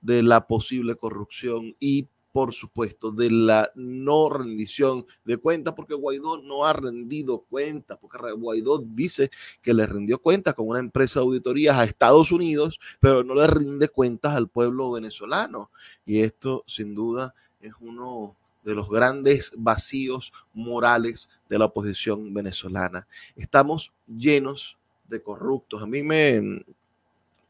de 0.00 0.22
la 0.22 0.46
posible 0.46 0.96
corrupción 0.96 1.76
y 1.78 2.08
por 2.32 2.54
supuesto, 2.54 3.12
de 3.12 3.30
la 3.30 3.70
no 3.74 4.30
rendición 4.30 5.06
de 5.24 5.36
cuentas, 5.36 5.74
porque 5.74 5.94
Guaidó 5.94 6.42
no 6.42 6.64
ha 6.64 6.72
rendido 6.72 7.40
cuentas, 7.40 7.98
porque 8.00 8.32
Guaidó 8.32 8.78
dice 8.78 9.30
que 9.60 9.74
le 9.74 9.86
rindió 9.86 10.18
cuentas 10.18 10.54
con 10.54 10.66
una 10.66 10.80
empresa 10.80 11.20
de 11.20 11.26
auditorías 11.26 11.76
a 11.76 11.84
Estados 11.84 12.32
Unidos, 12.32 12.80
pero 13.00 13.22
no 13.22 13.34
le 13.34 13.46
rinde 13.46 13.88
cuentas 13.88 14.34
al 14.34 14.48
pueblo 14.48 14.90
venezolano. 14.92 15.70
Y 16.06 16.20
esto, 16.20 16.64
sin 16.66 16.94
duda, 16.94 17.34
es 17.60 17.72
uno 17.80 18.34
de 18.64 18.74
los 18.74 18.88
grandes 18.88 19.52
vacíos 19.56 20.32
morales 20.54 21.28
de 21.50 21.58
la 21.58 21.66
oposición 21.66 22.32
venezolana. 22.32 23.06
Estamos 23.36 23.92
llenos 24.06 24.78
de 25.08 25.20
corruptos. 25.20 25.82
A 25.82 25.86
mí 25.86 26.02
me, 26.02 26.64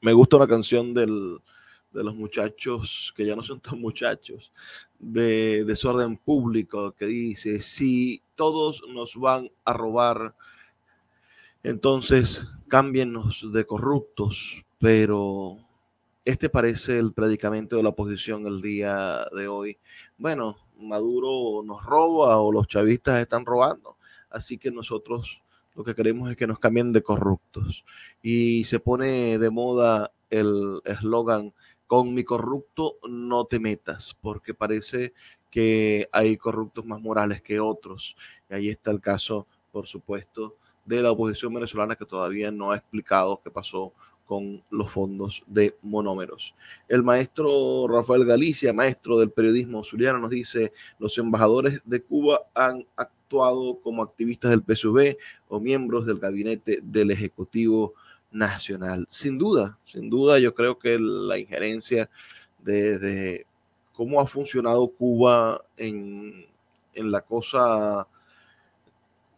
me 0.00 0.12
gusta 0.12 0.36
una 0.36 0.48
canción 0.48 0.92
del, 0.92 1.38
de 1.92 2.04
los 2.04 2.14
muchachos, 2.14 3.12
que 3.16 3.26
ya 3.26 3.36
no 3.36 3.42
son 3.42 3.60
tan 3.60 3.80
muchachos, 3.80 4.52
de 4.98 5.64
desorden 5.64 6.16
público, 6.16 6.92
que 6.92 7.06
dice, 7.06 7.60
si 7.60 8.22
todos 8.34 8.82
nos 8.88 9.16
van 9.16 9.50
a 9.64 9.72
robar, 9.72 10.34
entonces 11.62 12.46
cámbienos 12.68 13.52
de 13.52 13.64
corruptos, 13.66 14.64
pero 14.78 15.58
este 16.24 16.48
parece 16.48 16.98
el 16.98 17.12
predicamento 17.12 17.76
de 17.76 17.82
la 17.82 17.90
oposición 17.90 18.46
el 18.46 18.62
día 18.62 19.26
de 19.36 19.48
hoy. 19.48 19.78
Bueno, 20.16 20.56
Maduro 20.78 21.62
nos 21.64 21.84
roba 21.84 22.38
o 22.38 22.52
los 22.52 22.66
chavistas 22.66 23.20
están 23.20 23.44
robando, 23.44 23.96
así 24.30 24.58
que 24.58 24.70
nosotros 24.70 25.42
lo 25.74 25.84
que 25.84 25.94
queremos 25.94 26.30
es 26.30 26.36
que 26.36 26.46
nos 26.46 26.58
cambien 26.58 26.92
de 26.92 27.02
corruptos. 27.02 27.84
Y 28.22 28.64
se 28.64 28.80
pone 28.80 29.38
de 29.38 29.50
moda 29.50 30.12
el 30.30 30.80
eslogan 30.84 31.52
con 31.92 32.14
mi 32.14 32.24
corrupto 32.24 32.96
no 33.06 33.44
te 33.44 33.60
metas, 33.60 34.16
porque 34.22 34.54
parece 34.54 35.12
que 35.50 36.08
hay 36.10 36.38
corruptos 36.38 36.86
más 36.86 37.02
morales 37.02 37.42
que 37.42 37.60
otros. 37.60 38.16
Y 38.48 38.54
ahí 38.54 38.68
está 38.70 38.90
el 38.90 38.98
caso, 38.98 39.46
por 39.70 39.86
supuesto, 39.86 40.56
de 40.86 41.02
la 41.02 41.10
oposición 41.10 41.52
venezolana 41.52 41.94
que 41.94 42.06
todavía 42.06 42.50
no 42.50 42.72
ha 42.72 42.78
explicado 42.78 43.42
qué 43.44 43.50
pasó 43.50 43.92
con 44.24 44.62
los 44.70 44.90
fondos 44.90 45.42
de 45.46 45.76
monómeros. 45.82 46.54
El 46.88 47.02
maestro 47.02 47.86
Rafael 47.86 48.24
Galicia, 48.24 48.72
maestro 48.72 49.18
del 49.18 49.30
periodismo 49.30 49.84
zuliano, 49.84 50.18
nos 50.18 50.30
dice, 50.30 50.72
los 50.98 51.18
embajadores 51.18 51.82
de 51.84 52.02
Cuba 52.02 52.40
han 52.54 52.86
actuado 52.96 53.78
como 53.80 54.02
activistas 54.02 54.50
del 54.50 54.62
PSV 54.62 55.18
o 55.46 55.60
miembros 55.60 56.06
del 56.06 56.20
gabinete 56.20 56.78
del 56.82 57.10
Ejecutivo 57.10 57.92
nacional. 58.32 59.06
Sin 59.10 59.38
duda, 59.38 59.78
sin 59.84 60.10
duda, 60.10 60.38
yo 60.38 60.54
creo 60.54 60.78
que 60.78 60.98
la 60.98 61.38
injerencia 61.38 62.08
de, 62.58 63.46
cómo 63.92 64.20
ha 64.20 64.26
funcionado 64.26 64.88
Cuba 64.88 65.62
en, 65.76 66.46
en 66.94 67.10
la 67.10 67.20
cosa 67.20 68.06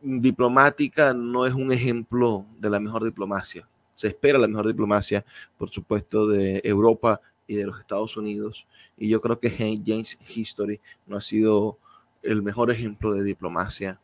diplomática 0.01 1.15
no 1.15 1.47
es 1.47 1.55
un 1.55 1.73
ejemplo 1.73 2.47
de 2.59 2.71
la 2.71 2.81
mejor 2.81 3.05
diplomacia. 3.05 3.67
Se 3.97 4.09
espera 4.09 4.39
la 4.39 4.49
mejor 4.49 4.67
diplomacia, 4.67 5.25
por 5.57 5.71
supuesto, 5.71 6.27
de 6.27 6.61
Europa 6.65 7.21
y 7.47 7.57
de 7.57 7.67
los 7.67 7.81
Estados 7.81 8.17
Unidos. 8.17 8.67
Y 8.97 9.09
yo 9.09 9.21
creo 9.21 9.39
que 9.39 9.51
James 9.51 10.19
History 10.35 10.81
no 11.07 11.17
ha 11.17 11.21
sido 11.21 11.79
el 12.23 12.43
mejor 12.43 12.71
ejemplo 12.71 13.13
de 13.13 13.23
diplomacia 13.23 14.01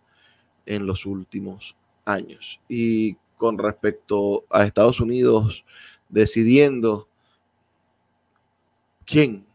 en 0.66 0.86
los 0.86 1.06
últimos 1.06 1.76
años. 2.04 2.60
Y 2.68 3.16
con 3.40 3.56
respecto 3.56 4.44
a 4.50 4.64
Estados 4.64 5.00
Unidos 5.00 5.64
decidiendo 6.10 7.08
quién 9.06 9.46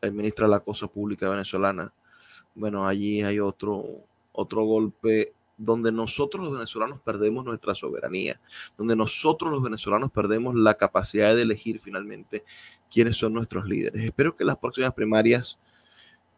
administra 0.00 0.48
la 0.48 0.60
cosa 0.60 0.86
pública 0.86 1.28
venezolana. 1.28 1.92
Bueno, 2.54 2.88
allí 2.88 3.20
hay 3.20 3.40
otro, 3.40 3.84
otro 4.32 4.64
golpe 4.64 5.34
donde 5.58 5.92
nosotros 5.92 6.44
los 6.44 6.54
venezolanos 6.54 7.00
perdemos 7.04 7.44
nuestra 7.44 7.74
soberanía, 7.74 8.40
donde 8.78 8.96
nosotros 8.96 9.52
los 9.52 9.62
venezolanos 9.62 10.10
perdemos 10.10 10.54
la 10.54 10.72
capacidad 10.72 11.36
de 11.36 11.42
elegir 11.42 11.80
finalmente 11.80 12.44
quiénes 12.90 13.18
son 13.18 13.34
nuestros 13.34 13.66
líderes. 13.66 14.06
Espero 14.06 14.34
que 14.34 14.46
las 14.46 14.56
próximas 14.56 14.94
primarias 14.94 15.58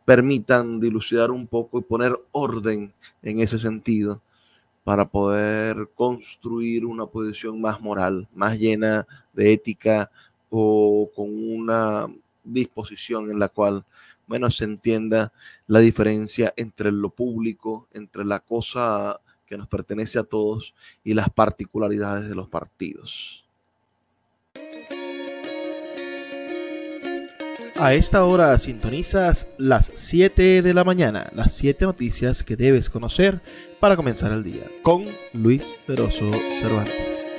permitan 0.04 0.80
dilucidar 0.80 1.30
un 1.30 1.46
poco 1.46 1.78
y 1.78 1.82
poner 1.82 2.18
orden 2.32 2.92
en 3.22 3.38
ese 3.38 3.60
sentido 3.60 4.22
para 4.86 5.04
poder 5.04 5.88
construir 5.96 6.86
una 6.86 7.06
posición 7.06 7.60
más 7.60 7.80
moral, 7.80 8.28
más 8.32 8.56
llena 8.56 9.04
de 9.32 9.52
ética 9.52 10.12
o 10.48 11.10
con 11.12 11.26
una 11.28 12.06
disposición 12.44 13.28
en 13.28 13.40
la 13.40 13.48
cual, 13.48 13.84
bueno, 14.28 14.48
se 14.48 14.62
entienda 14.62 15.32
la 15.66 15.80
diferencia 15.80 16.54
entre 16.56 16.92
lo 16.92 17.10
público, 17.10 17.88
entre 17.94 18.24
la 18.24 18.38
cosa 18.38 19.18
que 19.44 19.58
nos 19.58 19.66
pertenece 19.66 20.20
a 20.20 20.22
todos 20.22 20.72
y 21.02 21.14
las 21.14 21.30
particularidades 21.30 22.28
de 22.28 22.36
los 22.36 22.48
partidos. 22.48 23.44
A 27.78 27.92
esta 27.92 28.24
hora 28.24 28.58
sintonizas 28.58 29.48
las 29.58 29.90
7 29.94 30.62
de 30.62 30.74
la 30.74 30.82
mañana, 30.82 31.30
las 31.34 31.52
7 31.56 31.84
noticias 31.84 32.42
que 32.42 32.56
debes 32.56 32.88
conocer 32.88 33.42
para 33.80 33.96
comenzar 33.96 34.32
el 34.32 34.42
día, 34.42 34.64
con 34.82 35.04
Luis 35.34 35.62
Peroso 35.86 36.30
Cervantes. 36.58 37.35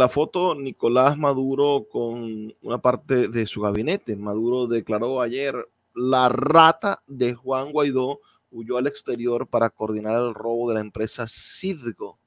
La 0.00 0.08
foto, 0.08 0.54
Nicolás 0.54 1.18
Maduro 1.18 1.86
con 1.90 2.54
una 2.62 2.78
parte 2.78 3.28
de 3.28 3.46
su 3.46 3.60
gabinete. 3.60 4.16
Maduro 4.16 4.66
declaró 4.66 5.20
ayer, 5.20 5.54
la 5.94 6.30
rata 6.30 7.02
de 7.06 7.34
Juan 7.34 7.70
Guaidó 7.70 8.20
huyó 8.50 8.78
al 8.78 8.86
exterior 8.86 9.46
para 9.46 9.68
coordinar 9.68 10.18
el 10.18 10.32
robo 10.32 10.70
de 10.70 10.76
la 10.76 10.80
empresa 10.80 11.26
Cidgo. 11.28 12.18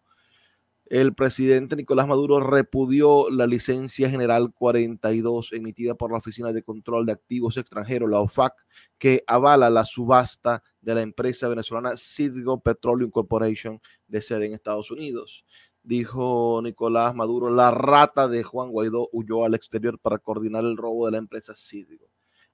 El 0.85 1.15
presidente 1.15 1.75
Nicolás 1.75 2.07
Maduro 2.07 2.39
repudió 2.41 3.31
la 3.31 3.47
licencia 3.47 4.07
general 4.07 4.53
42 4.53 5.53
emitida 5.53 5.95
por 5.95 6.11
la 6.11 6.19
Oficina 6.19 6.51
de 6.51 6.61
Control 6.61 7.07
de 7.07 7.13
Activos 7.13 7.57
Extranjeros, 7.57 8.07
la 8.07 8.19
OFAC, 8.19 8.53
que 8.99 9.23
avala 9.25 9.71
la 9.71 9.85
subasta 9.85 10.61
de 10.79 10.93
la 10.93 11.01
empresa 11.01 11.47
venezolana 11.47 11.97
Cidgo 11.97 12.61
Petroleum 12.61 13.09
Corporation 13.09 13.81
de 14.07 14.21
sede 14.21 14.45
en 14.45 14.53
Estados 14.53 14.91
Unidos. 14.91 15.43
Dijo 15.83 16.61
Nicolás 16.63 17.13
Maduro, 17.13 17.49
la 17.49 17.71
rata 17.71 18.27
de 18.27 18.43
Juan 18.43 18.69
Guaidó 18.71 19.09
huyó 19.11 19.45
al 19.45 19.53
exterior 19.53 19.99
para 19.99 20.17
coordinar 20.17 20.63
el 20.63 20.77
robo 20.77 21.05
de 21.05 21.11
la 21.11 21.17
empresa 21.17 21.53
Cidgo. 21.55 22.09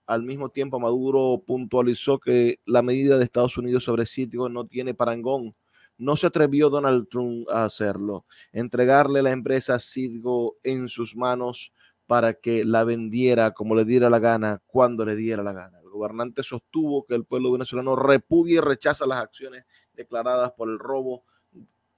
Al 0.07 0.23
mismo 0.23 0.49
tiempo, 0.49 0.79
Maduro 0.79 1.43
puntualizó 1.45 2.19
que 2.19 2.59
la 2.65 2.81
medida 2.81 3.17
de 3.17 3.23
Estados 3.23 3.57
Unidos 3.57 3.83
sobre 3.83 4.07
Cidgo 4.07 4.49
no 4.49 4.65
tiene 4.65 4.95
parangón 4.95 5.55
no 5.99 6.15
se 6.15 6.27
atrevió 6.27 6.69
Donald 6.69 7.07
Trump 7.09 7.47
a 7.51 7.65
hacerlo, 7.65 8.25
entregarle 8.53 9.21
la 9.21 9.31
empresa 9.31 9.79
Cidgo 9.79 10.55
en 10.63 10.87
sus 10.87 11.15
manos 11.15 11.73
para 12.07 12.33
que 12.33 12.65
la 12.65 12.85
vendiera 12.85 13.51
como 13.51 13.75
le 13.75 13.85
diera 13.85 14.09
la 14.09 14.19
gana, 14.19 14.63
cuando 14.65 15.05
le 15.05 15.15
diera 15.15 15.43
la 15.43 15.51
gana. 15.51 15.77
El 15.83 15.89
gobernante 15.89 16.41
sostuvo 16.41 17.05
que 17.05 17.15
el 17.15 17.25
pueblo 17.25 17.51
venezolano 17.51 17.95
repudia 17.97 18.55
y 18.55 18.61
rechaza 18.61 19.05
las 19.05 19.19
acciones 19.19 19.65
declaradas 19.93 20.53
por 20.53 20.69
el 20.69 20.79
robo 20.79 21.25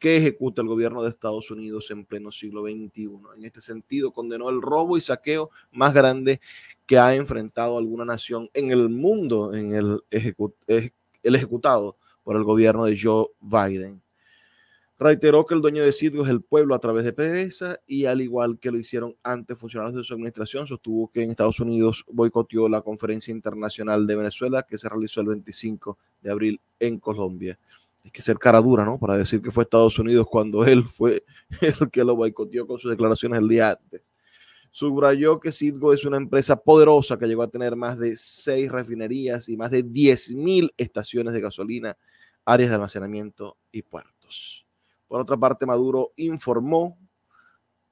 que 0.01 0.17
ejecuta 0.17 0.63
el 0.63 0.67
gobierno 0.67 1.03
de 1.03 1.09
Estados 1.09 1.51
Unidos 1.51 1.91
en 1.91 2.05
pleno 2.05 2.31
siglo 2.31 2.63
XXI. 2.63 3.11
En 3.37 3.45
este 3.45 3.61
sentido, 3.61 4.11
condenó 4.11 4.49
el 4.49 4.59
robo 4.59 4.97
y 4.97 5.01
saqueo 5.01 5.51
más 5.71 5.93
grande 5.93 6.41
que 6.87 6.97
ha 6.97 7.13
enfrentado 7.13 7.77
alguna 7.77 8.03
nación 8.03 8.49
en 8.55 8.71
el 8.71 8.89
mundo 8.89 9.53
en 9.53 9.75
el, 9.75 10.01
ejecutado 11.21 11.97
por 12.23 12.35
el 12.35 12.43
gobierno 12.43 12.85
de 12.85 12.99
Joe 12.99 13.27
Biden. 13.39 14.01
Reiteró 14.97 15.45
que 15.45 15.53
el 15.53 15.61
dueño 15.61 15.83
de 15.83 15.93
Cidgo 15.93 16.23
es 16.23 16.31
el 16.31 16.41
pueblo 16.41 16.73
a 16.73 16.79
través 16.79 17.03
de 17.03 17.13
PDVSA 17.13 17.79
y 17.85 18.05
al 18.05 18.21
igual 18.21 18.57
que 18.57 18.71
lo 18.71 18.79
hicieron 18.79 19.15
antes 19.21 19.55
funcionarios 19.55 19.95
de 19.95 20.03
su 20.03 20.15
administración, 20.15 20.65
sostuvo 20.65 21.11
que 21.11 21.21
en 21.21 21.29
Estados 21.29 21.59
Unidos 21.59 22.03
boicoteó 22.11 22.67
la 22.67 22.81
conferencia 22.81 23.31
internacional 23.31 24.07
de 24.07 24.15
Venezuela 24.15 24.63
que 24.63 24.79
se 24.79 24.89
realizó 24.89 25.21
el 25.21 25.27
25 25.27 25.95
de 26.23 26.31
abril 26.31 26.61
en 26.79 26.99
Colombia. 26.99 27.59
Hay 28.03 28.11
que 28.11 28.21
ser 28.21 28.37
cara 28.37 28.61
dura, 28.61 28.83
¿no? 28.83 28.97
Para 28.97 29.17
decir 29.17 29.41
que 29.41 29.51
fue 29.51 29.63
Estados 29.63 29.97
Unidos 29.99 30.25
cuando 30.29 30.65
él 30.65 30.83
fue 30.85 31.23
el 31.61 31.89
que 31.91 32.03
lo 32.03 32.15
boicoteó 32.15 32.65
con 32.67 32.79
sus 32.79 32.91
declaraciones 32.91 33.39
el 33.39 33.47
día 33.47 33.71
antes. 33.71 34.01
Subrayó 34.71 35.39
que 35.39 35.51
Cidgo 35.51 35.93
es 35.93 36.05
una 36.05 36.17
empresa 36.17 36.55
poderosa 36.55 37.17
que 37.17 37.27
llegó 37.27 37.43
a 37.43 37.49
tener 37.49 37.75
más 37.75 37.99
de 37.99 38.15
seis 38.15 38.71
refinerías 38.71 39.49
y 39.49 39.57
más 39.57 39.69
de 39.69 39.83
10.000 39.83 40.71
estaciones 40.77 41.33
de 41.33 41.41
gasolina 41.41 41.97
áreas 42.45 42.69
de 42.69 42.75
almacenamiento 42.75 43.57
y 43.71 43.81
puertos. 43.81 44.65
Por 45.07 45.19
otra 45.19 45.37
parte, 45.37 45.65
Maduro 45.65 46.13
informó 46.15 46.97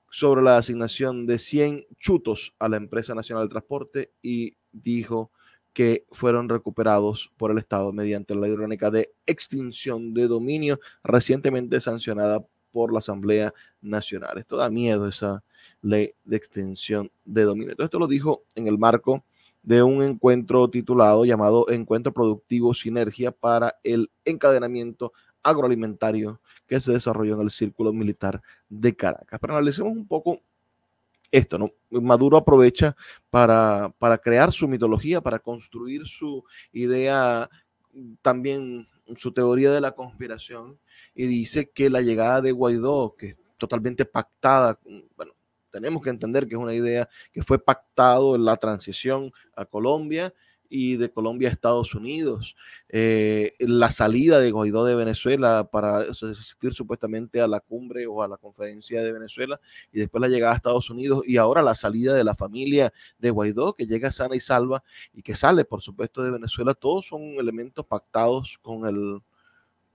sobre 0.09 0.41
la 0.41 0.57
asignación 0.57 1.27
de 1.27 1.37
100 1.37 1.85
chutos 1.99 2.53
a 2.59 2.69
la 2.69 2.77
empresa 2.77 3.13
nacional 3.13 3.43
de 3.45 3.49
transporte 3.49 4.13
y 4.21 4.55
dijo 4.71 5.31
que 5.73 6.05
fueron 6.11 6.49
recuperados 6.49 7.31
por 7.37 7.51
el 7.51 7.57
Estado 7.57 7.91
mediante 7.93 8.35
la 8.35 8.47
ley 8.47 8.55
de 8.91 9.11
extinción 9.25 10.13
de 10.13 10.27
dominio 10.27 10.79
recientemente 11.03 11.79
sancionada 11.79 12.43
por 12.71 12.91
la 12.91 12.99
Asamblea 12.99 13.53
Nacional. 13.81 14.37
Esto 14.37 14.57
da 14.57 14.69
miedo, 14.69 15.07
esa 15.07 15.43
ley 15.81 16.13
de 16.25 16.37
extinción 16.37 17.11
de 17.25 17.43
dominio. 17.43 17.75
Todo 17.75 17.85
esto 17.85 17.99
lo 17.99 18.07
dijo 18.07 18.43
en 18.55 18.67
el 18.67 18.77
marco 18.77 19.23
de 19.61 19.83
un 19.83 20.03
encuentro 20.03 20.69
titulado 20.69 21.25
llamado 21.25 21.69
Encuentro 21.69 22.13
Productivo 22.13 22.73
Sinergia 22.73 23.31
para 23.31 23.77
el 23.83 24.09
Encadenamiento 24.25 25.13
Agroalimentario 25.43 26.41
que 26.67 26.81
se 26.81 26.91
desarrolló 26.91 27.35
en 27.35 27.41
el 27.41 27.51
Círculo 27.51 27.93
Militar 27.93 28.41
de 28.67 28.95
Caracas. 28.95 29.39
Pero 29.39 29.53
analicemos 29.53 29.91
un 29.91 30.07
poco 30.07 30.41
esto, 31.31 31.57
¿no? 31.57 31.71
Maduro 31.89 32.37
aprovecha 32.37 32.95
para, 33.29 33.93
para 33.99 34.17
crear 34.17 34.51
su 34.51 34.67
mitología, 34.67 35.21
para 35.21 35.39
construir 35.39 36.05
su 36.05 36.43
idea, 36.71 37.49
también 38.21 38.87
su 39.17 39.31
teoría 39.31 39.71
de 39.71 39.81
la 39.81 39.91
conspiración, 39.91 40.79
y 41.15 41.25
dice 41.25 41.69
que 41.69 41.89
la 41.89 42.01
llegada 42.01 42.41
de 42.41 42.51
Guaidó, 42.51 43.15
que 43.17 43.27
es 43.27 43.37
totalmente 43.57 44.05
pactada, 44.05 44.79
bueno, 45.15 45.33
tenemos 45.71 46.01
que 46.01 46.09
entender 46.09 46.47
que 46.47 46.55
es 46.55 46.61
una 46.61 46.73
idea 46.73 47.09
que 47.31 47.41
fue 47.41 47.59
pactado 47.59 48.35
en 48.35 48.45
la 48.45 48.57
transición 48.57 49.31
a 49.55 49.65
Colombia 49.65 50.33
y 50.69 50.97
de 50.97 51.11
Colombia 51.11 51.49
a 51.49 51.51
Estados 51.51 51.95
Unidos. 51.95 52.55
Eh, 52.89 53.53
la 53.59 53.91
salida 53.91 54.39
de 54.39 54.51
Guaidó 54.51 54.85
de 54.85 54.95
Venezuela 54.95 55.67
para 55.71 55.99
asistir 55.99 56.73
supuestamente 56.73 57.41
a 57.41 57.47
la 57.47 57.59
cumbre 57.59 58.05
o 58.07 58.21
a 58.21 58.27
la 58.27 58.37
conferencia 58.37 59.03
de 59.03 59.11
Venezuela 59.11 59.59
y 59.91 59.99
después 59.99 60.21
la 60.21 60.27
llegada 60.27 60.53
a 60.53 60.55
Estados 60.55 60.89
Unidos 60.89 61.23
y 61.25 61.37
ahora 61.37 61.61
la 61.61 61.75
salida 61.75 62.13
de 62.13 62.23
la 62.23 62.35
familia 62.35 62.93
de 63.17 63.31
Guaidó 63.31 63.73
que 63.73 63.87
llega 63.87 64.11
sana 64.11 64.35
y 64.35 64.39
salva 64.39 64.83
y 65.13 65.21
que 65.23 65.35
sale 65.35 65.65
por 65.65 65.81
supuesto 65.81 66.23
de 66.23 66.31
Venezuela, 66.31 66.73
todos 66.73 67.07
son 67.07 67.21
elementos 67.21 67.85
pactados 67.85 68.59
con 68.61 68.85
el 68.85 69.21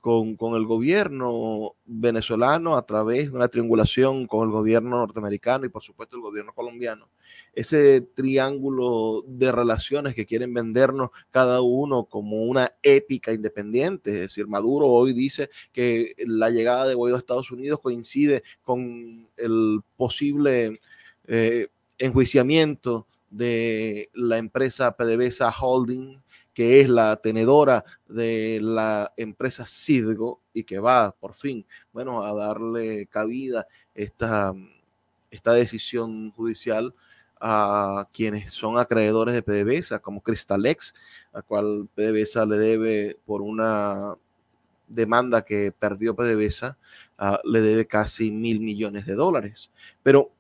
con, 0.05 0.55
el 0.55 0.67
gobierno 0.67 1.77
venezolano 1.87 2.77
a 2.77 2.85
través 2.85 3.31
de 3.31 3.37
una 3.37 3.49
triangulación 3.49 4.27
con 4.27 4.47
el 4.47 4.51
gobierno 4.51 4.99
norteamericano 4.99 5.65
y 5.65 5.71
por 5.71 5.83
supuesto 5.83 6.15
el 6.17 6.21
gobierno 6.21 6.53
colombiano. 6.53 7.09
Ese 7.55 8.01
triángulo 8.01 9.23
de 9.27 9.53
relaciones 9.53 10.15
que 10.15 10.27
quieren 10.27 10.53
vendernos 10.53 11.11
cada 11.31 11.61
uno 11.61 12.05
como 12.05 12.43
una 12.43 12.73
épica 12.83 13.33
independiente. 13.33 14.11
Es 14.11 14.21
decir, 14.21 14.47
Maduro 14.47 14.89
hoy 14.89 15.13
dice 15.13 15.51
que 15.73 16.15
la 16.27 16.51
llegada 16.51 16.87
de 16.87 16.95
Guaidó 16.95 17.17
a 17.17 17.21
Estados 17.21 17.51
Unidos 17.51 17.81
coincide 17.81 18.43
con 18.63 19.29
el 19.37 19.81
posible 19.97 20.81
eh, 21.27 21.69
enjuiciamiento 21.99 23.07
de 23.31 24.11
la 24.15 24.39
empresa 24.39 24.97
PDVSA 24.97 25.55
Holding 25.61 26.25
que 26.55 26.81
es 26.81 26.89
la 26.89 27.17
tenedora 27.17 27.85
de 28.09 28.61
la 28.63 29.13
empresa 29.17 29.67
Cidgo 29.67 30.41
y 30.55 30.63
que 30.65 30.79
va 30.79 31.11
por 31.11 31.35
fin, 31.35 31.67
bueno, 31.93 32.23
a 32.23 32.33
darle 32.33 33.07
cabida 33.07 33.67
esta, 33.95 34.55
esta 35.31 35.53
decisión 35.53 36.31
judicial 36.31 36.95
a 37.47 38.09
quienes 38.11 38.55
son 38.55 38.79
acreedores 38.79 39.35
de 39.35 39.43
PDVSA, 39.43 39.99
como 39.99 40.23
Cristalex, 40.23 40.95
a 41.31 41.43
cual 41.43 41.87
PDVSA 41.95 42.47
le 42.47 42.57
debe 42.57 43.19
por 43.27 43.43
una 43.43 44.15
demanda 44.89 45.45
que 45.45 45.71
perdió 45.71 46.17
PDVSA, 46.17 46.79
uh, 47.21 47.37
le 47.47 47.61
debe 47.61 47.87
casi 47.87 48.31
mil 48.31 48.61
millones 48.61 49.05
de 49.05 49.15
dólares. 49.15 49.71
Pero 50.03 50.31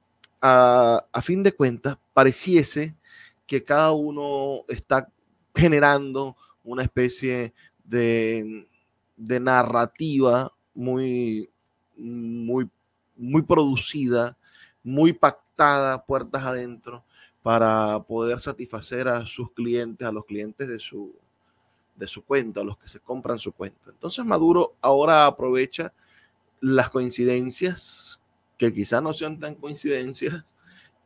a 0.40 1.23
fin 1.23 1.43
de 1.43 1.53
cuentas, 1.53 1.99
pareciese 2.14 2.95
que 3.47 3.62
cada 3.62 3.93
uno 3.93 4.62
está 4.69 5.09
generando 5.55 6.37
una 6.62 6.83
especie 6.83 7.53
de, 7.85 8.67
narrativa 9.17 10.51
muy, 10.75 11.51
muy, 11.97 12.69
muy 13.14 13.43
producida, 13.43 14.38
muy 14.83 15.12
pactada 15.12 15.43
puertas 16.07 16.43
adentro 16.45 17.05
para 17.43 18.03
poder 18.05 18.40
satisfacer 18.40 19.09
a 19.09 19.27
sus 19.27 19.53
clientes, 19.53 20.07
a 20.07 20.12
los 20.12 20.25
clientes 20.25 20.67
de 20.69 20.79
su, 20.79 21.14
de 21.95 22.07
su 22.07 22.25
cuenta, 22.25 22.61
a 22.61 22.64
los 22.64 22.79
que 22.79 22.88
se 22.88 23.01
compran 23.01 23.38
su 23.38 23.53
cuenta. 23.53 23.90
Entonces 23.90 24.25
Maduro 24.25 24.75
ahora 24.81 25.27
aprovecha 25.27 25.93
las 26.61 26.88
coincidencias, 26.88 28.21
que 28.57 28.73
quizás 28.73 29.03
no 29.03 29.12
sean 29.12 29.38
tan 29.38 29.55
coincidencias, 29.57 30.45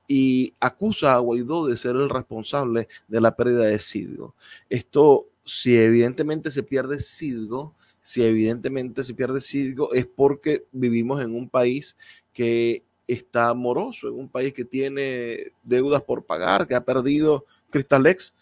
y 0.07 0.55
acusa 0.59 1.15
a 1.15 1.19
Guaidó 1.19 1.67
de 1.67 1.77
ser 1.77 1.97
el 1.97 2.09
responsable 2.09 2.89
de 3.09 3.21
la 3.21 3.37
pérdida 3.37 3.65
de 3.65 3.79
Cidgo. 3.79 4.35
Esto, 4.71 5.27
si 5.45 5.77
evidentemente 5.77 6.51
se 6.51 6.63
pierde 6.63 6.99
Cidgo, 7.01 7.75
si 8.01 8.25
evidentemente 8.25 9.05
se 9.05 9.13
pierde 9.13 9.43
Cidgo, 9.43 9.93
es 9.93 10.07
porque 10.07 10.67
vivimos 10.73 11.21
en 11.21 11.35
un 11.35 11.51
país 11.51 11.95
que 12.33 12.85
está 13.09 13.53
moroso, 13.55 14.09
en 14.09 14.15
un 14.15 14.29
país 14.29 14.53
que 14.53 14.65
tiene 14.65 15.53
deudas 15.63 16.03
por 16.03 16.25
pagar, 16.25 16.69
que 16.69 16.75
ha 16.75 16.85
perdido 16.85 17.47
Cristalex, 17.71 18.35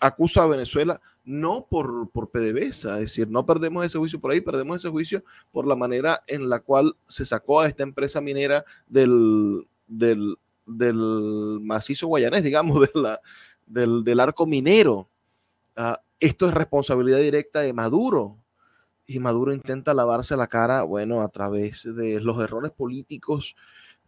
acusa 0.00 0.44
a 0.44 0.46
Venezuela 0.46 1.00
no 1.24 1.66
por, 1.68 2.08
por 2.08 2.30
PDVSA, 2.30 2.94
es 2.94 3.00
decir, 3.00 3.28
no 3.28 3.44
perdemos 3.44 3.84
ese 3.84 3.98
juicio 3.98 4.18
por 4.18 4.30
ahí, 4.30 4.40
perdemos 4.40 4.78
ese 4.78 4.88
juicio 4.88 5.22
por 5.52 5.66
la 5.66 5.76
manera 5.76 6.22
en 6.26 6.48
la 6.48 6.60
cual 6.60 6.96
se 7.04 7.26
sacó 7.26 7.60
a 7.60 7.68
esta 7.68 7.82
empresa 7.82 8.22
minera 8.22 8.64
del, 8.86 9.66
del, 9.86 10.38
del 10.64 11.58
macizo 11.60 12.06
guayanés, 12.06 12.44
digamos, 12.44 12.88
la, 12.94 13.20
del, 13.66 14.04
del, 14.04 14.20
arco 14.20 14.46
minero. 14.46 15.10
Uh, 15.76 15.96
esto 16.18 16.48
es 16.48 16.54
responsabilidad 16.54 17.18
directa 17.18 17.60
de 17.60 17.74
Maduro. 17.74 18.38
Y 19.10 19.18
Maduro 19.20 19.54
intenta 19.54 19.94
lavarse 19.94 20.36
la 20.36 20.46
cara, 20.46 20.82
bueno, 20.82 21.22
a 21.22 21.30
través 21.30 21.82
de 21.82 22.20
los 22.20 22.40
errores 22.40 22.70
políticos 22.70 23.56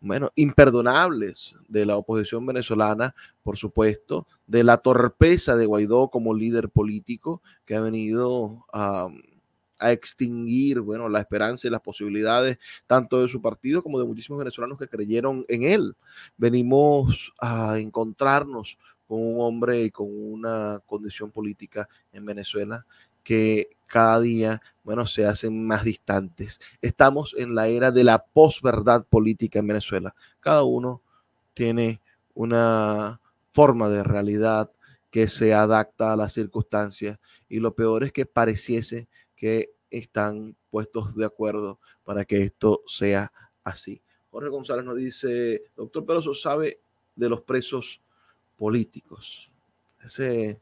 bueno, 0.01 0.31
imperdonables 0.35 1.55
de 1.69 1.85
la 1.87 1.97
oposición 1.97 2.45
venezolana, 2.47 3.15
por 3.43 3.59
supuesto, 3.59 4.27
de 4.47 4.63
la 4.63 4.79
torpeza 4.79 5.57
de 5.57 5.67
Guaidó 5.67 6.09
como 6.09 6.35
líder 6.35 6.71
político 6.71 7.43
que 7.67 7.77
ha 7.77 7.81
venido 7.81 8.67
a, 8.73 9.09
extinguir, 9.83 10.81
bueno, 10.81 11.09
la 11.09 11.21
esperanza 11.21 11.67
y 11.67 11.71
las 11.71 11.81
posibilidades 11.81 12.59
tanto 12.87 13.23
de 13.23 13.29
su 13.29 13.41
partido 13.41 13.83
como 13.83 13.99
de 13.99 14.05
muchísimos 14.05 14.39
venezolanos 14.39 14.79
que 14.79 14.89
creyeron 14.89 15.47
en 15.49 15.63
él. 15.63 15.97
Venimos 16.37 17.33
a 17.41 17.79
encontrarnos 17.79 18.77
con 19.07 19.23
un 19.23 19.41
hombre 19.41 19.85
y 19.85 19.91
con 19.91 20.07
una 20.11 20.83
condición 20.85 21.31
política 21.31 21.89
en 22.13 22.27
Venezuela 22.27 22.85
que 23.23 23.77
cada 23.87 24.21
día, 24.21 24.63
bueno, 24.85 25.07
se 25.07 25.27
hacen 25.27 25.67
más 25.67 25.85
distantes. 25.85 26.61
Estamos 26.81 27.35
en 27.37 27.55
la 27.55 27.69
era 27.69 27.91
de 27.91 28.05
la 28.05 28.25
posverdad 28.25 29.05
política 29.07 29.59
en 29.59 29.67
Venezuela. 29.67 30.15
Cada 30.39 30.63
uno 30.63 31.03
tiene 31.55 32.01
una 32.35 33.21
forma 33.51 33.89
de 33.89 34.05
realidad 34.05 34.71
que 35.11 35.29
se 35.29 35.53
adapta 35.53 36.13
a 36.13 36.17
las 36.17 36.33
circunstancias 36.33 37.19
y 37.49 37.59
lo 37.59 37.75
peor 37.75 38.05
es 38.05 38.13
que 38.13 38.27
pareciese 38.27 39.09
que 39.35 39.73
están 39.91 40.57
puestos 40.71 41.17
de 41.17 41.25
acuerdo 41.25 41.81
para 42.05 42.25
que 42.25 42.43
esto 42.43 42.83
sea 42.87 43.33
así. 43.65 44.01
Jorge 44.31 44.49
González 44.49 44.85
nos 44.85 44.97
dice, 44.97 45.65
doctor 45.77 46.07
Peroso, 46.07 46.35
¿sabe 46.35 46.81
de 47.17 47.29
los 47.29 47.43
presos 47.43 48.01
políticos? 48.57 49.51
Ese 50.05 50.61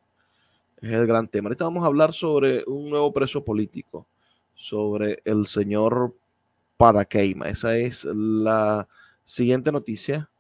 es 0.80 0.92
el 0.92 1.06
gran 1.06 1.28
tema. 1.28 1.48
Ahorita 1.48 1.64
vamos 1.64 1.84
a 1.84 1.88
hablar 1.88 2.12
sobre 2.12 2.64
un 2.66 2.88
nuevo 2.90 3.12
preso 3.12 3.44
político, 3.44 4.06
sobre 4.54 5.20
el 5.24 5.46
señor 5.46 6.14
Paraqueima. 6.76 7.48
Esa 7.48 7.76
es 7.76 8.04
la 8.04 8.88
siguiente 9.24 9.72
noticia 9.72 10.30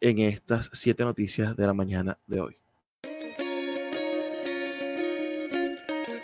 en 0.00 0.18
estas 0.18 0.70
siete 0.72 1.04
noticias 1.04 1.56
de 1.56 1.66
la 1.66 1.74
mañana 1.74 2.18
de 2.26 2.40
hoy. 2.40 2.56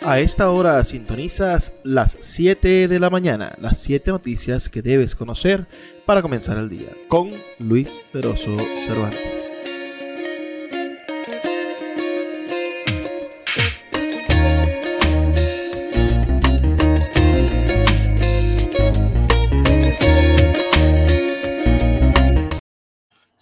A 0.03 0.19
esta 0.19 0.49
hora 0.49 0.83
sintonizas 0.83 1.73
las 1.83 2.17
7 2.19 2.87
de 2.87 2.99
la 2.99 3.11
mañana, 3.11 3.55
las 3.61 3.77
7 3.83 4.09
noticias 4.09 4.67
que 4.67 4.81
debes 4.81 5.13
conocer 5.13 5.67
para 6.07 6.23
comenzar 6.23 6.57
el 6.57 6.69
día, 6.69 6.89
con 7.07 7.31
Luis 7.59 7.91
Peroso 8.11 8.57
Cervantes. 8.87 9.60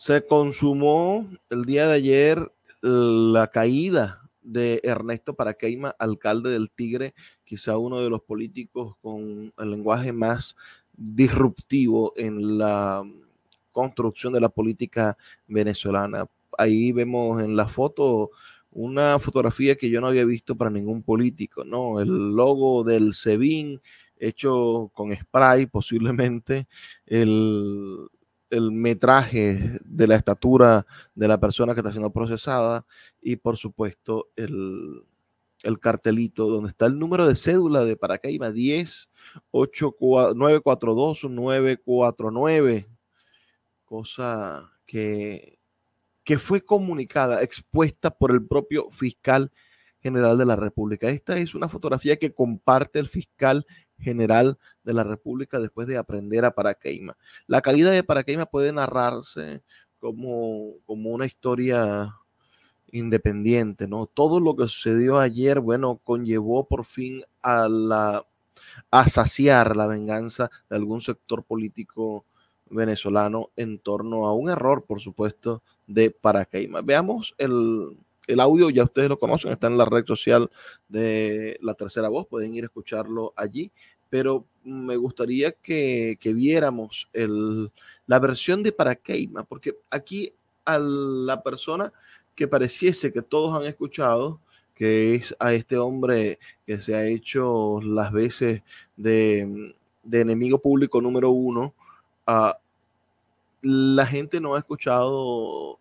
Se 0.10 0.26
consumó 0.26 1.30
el 1.52 1.66
día 1.66 1.86
de 1.86 1.94
ayer 1.94 2.52
la 2.82 3.46
caída 3.46 4.28
de 4.42 4.82
Ernesto 4.84 5.36
Paraqueima, 5.36 5.96
alcalde 6.00 6.50
del 6.50 6.72
Tigre, 6.72 7.14
quizá 7.44 7.78
uno 7.78 8.02
de 8.02 8.10
los 8.10 8.24
políticos 8.24 8.96
con 9.04 9.54
el 9.56 9.70
lenguaje 9.70 10.12
más 10.12 10.56
disruptivo 10.98 12.14
en 12.16 12.58
la 12.58 13.04
construcción 13.72 14.34
de 14.34 14.42
la 14.42 14.50
política 14.50 15.16
venezolana. 15.46 16.26
Ahí 16.58 16.92
vemos 16.92 17.44
en 17.44 17.56
la 17.56 17.68
foto 17.68 18.32
una 18.72 19.20
fotografía 19.20 19.76
que 19.76 19.92
yo 19.92 20.02
no 20.02 20.08
había 20.08 20.26
visto 20.26 20.56
para 20.56 20.72
ningún 20.72 21.04
político, 21.04 21.64
¿no? 21.64 22.00
El 22.00 22.32
logo 22.36 22.84
del 22.84 23.14
SEBIN 23.14 23.80
hecho 24.18 24.90
con 24.92 25.16
spray 25.16 25.68
posiblemente, 25.68 26.68
el, 27.06 28.10
el 28.50 28.72
metraje 28.72 29.80
de 29.84 30.08
la 30.08 30.16
estatura 30.16 30.86
de 31.16 31.28
la 31.28 31.40
persona 31.40 31.74
que 31.74 31.82
está 31.82 31.92
siendo 31.92 32.12
procesada 32.12 32.86
y 33.22 33.36
por 33.36 33.58
supuesto 33.58 34.30
el, 34.36 35.04
cartelito 35.82 36.48
donde 36.48 36.70
está 36.70 36.86
el 36.86 36.98
número 36.98 37.28
de 37.28 37.36
cédula 37.36 37.84
de 37.84 37.98
Paracaima 37.98 38.52
10 38.52 39.10
942 39.52 41.24
949 41.26 42.88
cosa 43.86 44.72
que, 44.86 45.60
que 46.24 46.38
fue 46.38 46.62
comunicada, 46.62 47.42
expuesta 47.42 48.12
por 48.12 48.32
el 48.32 48.46
propio 48.46 48.92
fiscal 48.92 49.52
general 50.00 50.38
de 50.38 50.46
la 50.46 50.56
República. 50.56 51.10
Esta 51.10 51.36
es 51.36 51.56
una 51.56 51.68
fotografía 51.68 52.18
que 52.18 52.34
comparte 52.34 53.00
el 53.00 53.08
fiscal 53.08 53.66
general 54.00 54.58
de 54.84 54.94
la 54.94 55.04
República 55.04 55.60
después 55.60 55.88
de 55.88 55.98
aprender 55.98 56.46
a 56.46 56.52
Paraqueima. 56.52 57.18
La 57.48 57.62
caída 57.62 57.92
de 57.92 58.04
Paraqueima 58.04 58.46
puede 58.46 58.72
narrarse 58.72 59.62
como, 60.00 60.74
como 60.86 61.12
una 61.12 61.26
historia 61.26 62.16
independiente, 62.92 63.88
¿no? 63.88 64.08
Todo 64.08 64.40
lo 64.40 64.56
que 64.56 64.64
sucedió 64.64 65.20
ayer, 65.20 65.60
bueno, 65.60 66.00
conllevó 66.04 66.68
por 66.68 66.86
fin 66.86 67.22
a 67.42 67.68
la 67.70 68.26
a 68.92 69.08
saciar 69.08 69.76
la 69.76 69.88
venganza 69.88 70.50
de 70.70 70.76
algún 70.76 71.02
sector 71.02 71.44
político 71.44 72.26
venezolano 72.70 73.50
en 73.56 73.80
torno 73.80 74.28
a 74.28 74.34
un 74.34 74.50
error, 74.50 74.86
por 74.86 75.02
supuesto, 75.02 75.64
de 75.88 76.12
Paraqueima. 76.12 76.82
Veamos 76.82 77.34
el, 77.38 77.98
el 78.30 78.40
audio, 78.40 78.70
ya 78.70 78.84
ustedes 78.84 79.10
lo 79.10 79.20
conocen, 79.20 79.52
está 79.52 79.68
en 79.68 79.78
la 79.78 79.86
red 79.86 80.06
social 80.06 80.50
de 80.88 81.58
La 81.62 81.74
Tercera 81.74 82.10
Voz, 82.10 82.28
pueden 82.28 82.56
ir 82.56 82.64
a 82.64 82.68
escucharlo 82.68 83.34
allí, 83.36 83.72
pero 84.10 84.46
me 84.64 84.96
gustaría 84.98 85.52
que, 85.52 86.18
viéramos 86.24 87.10
el, 87.12 87.72
la 88.06 88.20
versión 88.20 88.62
de 88.62 88.72
Paraqueima, 88.72 89.44
porque 89.44 89.76
aquí 89.90 90.32
a 90.64 90.78
la 90.78 91.42
persona 91.42 91.92
que 92.36 92.48
pareciese 92.48 93.12
que 93.12 93.22
todos 93.22 93.60
han 93.60 93.66
escuchado, 93.66 94.40
que 94.76 95.16
es 95.16 95.36
a 95.40 95.54
este 95.54 95.78
hombre 95.78 96.40
que 96.66 96.80
se 96.80 96.96
ha 96.96 97.06
hecho 97.06 97.82
las 97.82 98.12
veces 98.12 98.62
de, 98.96 99.74
enemigo 100.12 100.60
público 100.60 101.02
número 101.02 101.32
uno, 101.32 101.74
la 103.62 104.06
gente 104.06 104.40
no 104.40 104.56
ha 104.56 104.60
escuchado 104.60 105.79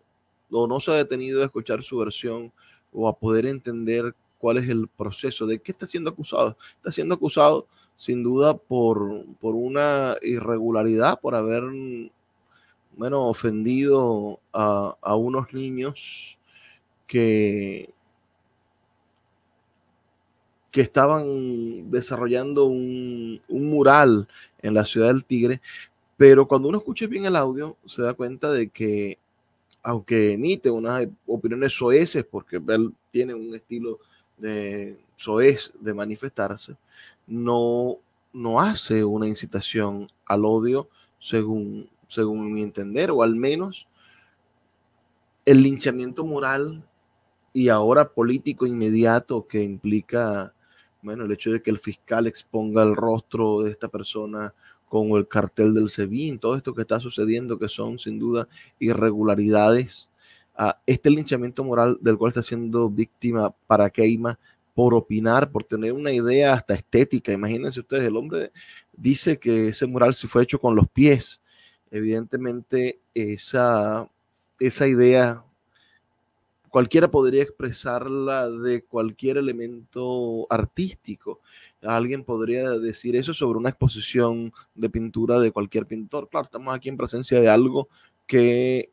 o 0.51 0.67
no 0.67 0.79
se 0.79 0.91
ha 0.91 0.95
detenido 0.95 1.41
a 1.41 1.45
escuchar 1.45 1.83
su 1.83 1.97
versión 1.97 2.51
o 2.91 3.07
a 3.07 3.17
poder 3.17 3.45
entender 3.45 4.15
cuál 4.39 4.57
es 4.57 4.69
el 4.69 4.87
proceso, 4.87 5.45
de 5.45 5.59
qué 5.59 5.71
está 5.71 5.85
siendo 5.85 6.09
acusado. 6.09 6.57
Está 6.77 6.91
siendo 6.91 7.15
acusado 7.15 7.67
sin 7.97 8.23
duda 8.23 8.57
por, 8.57 9.25
por 9.41 9.55
una 9.55 10.15
irregularidad, 10.21 11.19
por 11.19 11.35
haber, 11.35 11.63
bueno, 12.95 13.27
ofendido 13.27 14.39
a, 14.53 14.95
a 15.01 15.15
unos 15.15 15.53
niños 15.53 16.37
que, 17.05 17.89
que 20.71 20.81
estaban 20.81 21.91
desarrollando 21.91 22.65
un, 22.65 23.41
un, 23.49 23.69
mural 23.69 24.27
en 24.61 24.73
la 24.73 24.85
ciudad 24.85 25.07
del 25.07 25.25
Tigre, 25.25 25.61
pero 26.15 26.47
cuando 26.47 26.69
uno 26.69 26.77
escucha 26.77 27.07
bien 27.07 27.25
el 27.25 27.35
audio 27.35 27.75
se 27.85 28.01
da 28.01 28.13
cuenta 28.13 28.51
de 28.51 28.69
que 28.69 29.17
aunque 29.81 30.33
emite 30.33 30.69
unas 30.69 31.07
opiniones 31.25 31.73
soeces, 31.73 32.25
porque 32.25 32.61
él 32.67 32.93
tiene 33.11 33.33
un 33.33 33.53
estilo 33.55 33.99
de 34.37 34.97
soez 35.15 35.71
de 35.79 35.93
manifestarse, 35.93 36.75
no, 37.27 37.97
no 38.33 38.59
hace 38.59 39.03
una 39.03 39.27
incitación 39.27 40.09
al 40.25 40.45
odio 40.45 40.89
según, 41.19 41.89
según 42.07 42.53
mi 42.53 42.63
entender, 42.63 43.11
o 43.11 43.23
al 43.23 43.35
menos 43.35 43.87
el 45.45 45.61
linchamiento 45.63 46.25
moral 46.25 46.83
y 47.53 47.69
ahora 47.69 48.09
político 48.09 48.65
inmediato 48.65 49.47
que 49.47 49.63
implica, 49.63 50.53
bueno, 51.01 51.25
el 51.25 51.31
hecho 51.31 51.51
de 51.51 51.61
que 51.61 51.71
el 51.71 51.79
fiscal 51.79 52.27
exponga 52.27 52.83
el 52.83 52.95
rostro 52.95 53.63
de 53.63 53.71
esta 53.71 53.87
persona 53.87 54.53
con 54.89 55.11
el 55.11 55.27
cartel 55.27 55.73
del 55.73 55.89
SEBIN, 55.89 56.39
todo 56.39 56.57
esto 56.57 56.73
que 56.73 56.81
está 56.81 56.99
sucediendo, 56.99 57.57
que 57.57 57.69
son 57.69 57.99
sin 57.99 58.19
duda 58.19 58.47
irregularidades, 58.79 60.09
a 60.57 60.77
este 60.85 61.09
linchamiento 61.09 61.63
moral 61.63 61.97
del 62.01 62.17
cual 62.17 62.29
está 62.29 62.43
siendo 62.43 62.89
víctima 62.89 63.55
para 63.65 63.89
Keima 63.89 64.37
por 64.73 64.93
opinar, 64.93 65.51
por 65.51 65.63
tener 65.63 65.93
una 65.93 66.11
idea 66.11 66.53
hasta 66.53 66.73
estética. 66.73 67.31
Imagínense 67.31 67.79
ustedes, 67.79 68.05
el 68.05 68.17
hombre 68.17 68.51
dice 68.91 69.39
que 69.39 69.69
ese 69.69 69.85
mural 69.85 70.15
se 70.15 70.27
fue 70.27 70.43
hecho 70.43 70.59
con 70.59 70.75
los 70.75 70.89
pies. 70.89 71.39
Evidentemente, 71.91 72.99
esa, 73.13 74.09
esa 74.59 74.87
idea 74.87 75.43
cualquiera 76.69 77.09
podría 77.09 77.43
expresarla 77.43 78.49
de 78.49 78.83
cualquier 78.83 79.37
elemento 79.37 80.47
artístico. 80.49 81.39
Alguien 81.81 82.23
podría 82.23 82.71
decir 82.71 83.15
eso 83.15 83.33
sobre 83.33 83.59
una 83.59 83.69
exposición 83.69 84.53
de 84.75 84.89
pintura 84.89 85.39
de 85.39 85.51
cualquier 85.51 85.85
pintor. 85.85 86.29
Claro, 86.29 86.45
estamos 86.45 86.75
aquí 86.75 86.89
en 86.89 86.97
presencia 86.97 87.39
de 87.41 87.49
algo 87.49 87.89
que 88.27 88.91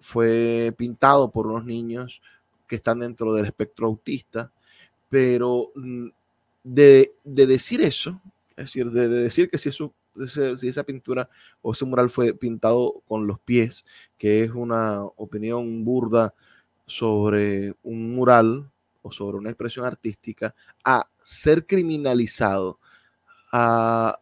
fue 0.00 0.72
pintado 0.76 1.30
por 1.30 1.46
unos 1.46 1.64
niños 1.64 2.22
que 2.66 2.76
están 2.76 3.00
dentro 3.00 3.32
del 3.34 3.46
espectro 3.46 3.86
autista 3.86 4.52
pero 5.08 5.72
mm, 5.74 6.08
de, 6.64 7.12
decir 7.24 7.80
eso, 7.80 8.20
es 8.50 8.66
decir, 8.66 8.90
de, 8.90 9.08
decir 9.08 9.50
que 9.50 9.58
si 9.58 9.68
eso 9.68 9.92
si 10.60 10.66
esa 10.66 10.82
pintura 10.82 11.30
o 11.62 11.72
ese 11.72 11.84
mural 11.84 12.10
fue 12.10 12.34
pintado 12.34 13.02
con 13.06 13.28
los 13.28 13.38
pies, 13.38 13.84
que 14.18 14.42
es 14.42 14.50
una 14.50 15.04
opinión 15.04 15.84
burda 15.84 16.34
sobre 16.88 17.74
un 17.84 18.14
mural 18.14 18.68
o 19.02 19.12
sobre 19.12 19.38
una 19.38 19.50
expresión 19.50 19.86
artística, 19.86 20.54
a 20.84 21.08
ser 21.22 21.66
criminalizado, 21.66 22.80
a, 23.52 24.18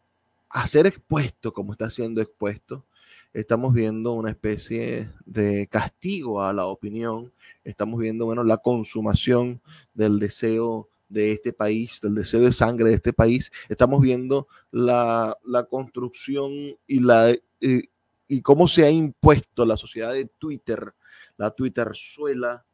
a 0.50 0.66
ser 0.66 0.86
expuesto 0.86 1.52
como 1.52 1.72
está 1.72 1.88
siendo 1.88 2.20
expuesto, 2.20 2.84
estamos 3.32 3.74
viendo 3.74 4.12
una 4.12 4.30
especie 4.30 5.10
de 5.24 5.66
castigo 5.68 6.42
a 6.42 6.52
la 6.52 6.66
opinión, 6.66 7.32
estamos 7.64 8.00
viendo, 8.00 8.24
bueno, 8.24 8.44
la 8.44 8.58
consumación 8.58 9.60
del 9.94 10.18
deseo 10.18 10.88
de 11.08 11.32
este 11.32 11.52
país, 11.52 12.00
del 12.00 12.14
deseo 12.14 12.40
de 12.40 12.52
sangre 12.52 12.90
de 12.90 12.96
este 12.96 13.12
país, 13.12 13.52
estamos 13.68 14.00
viendo 14.00 14.48
la, 14.70 15.36
construcción 15.68 16.52
y, 16.86 17.00
la, 17.00 17.34
y, 17.60 18.40
cómo 18.42 18.68
se 18.68 18.84
ha 18.84 18.90
impuesto 18.90 19.64
la 19.64 19.76
sociedad 19.76 20.12
de 20.12 20.26
Twitter, 20.26 20.94
la 21.36 21.50
Twitterzuela 21.50 22.64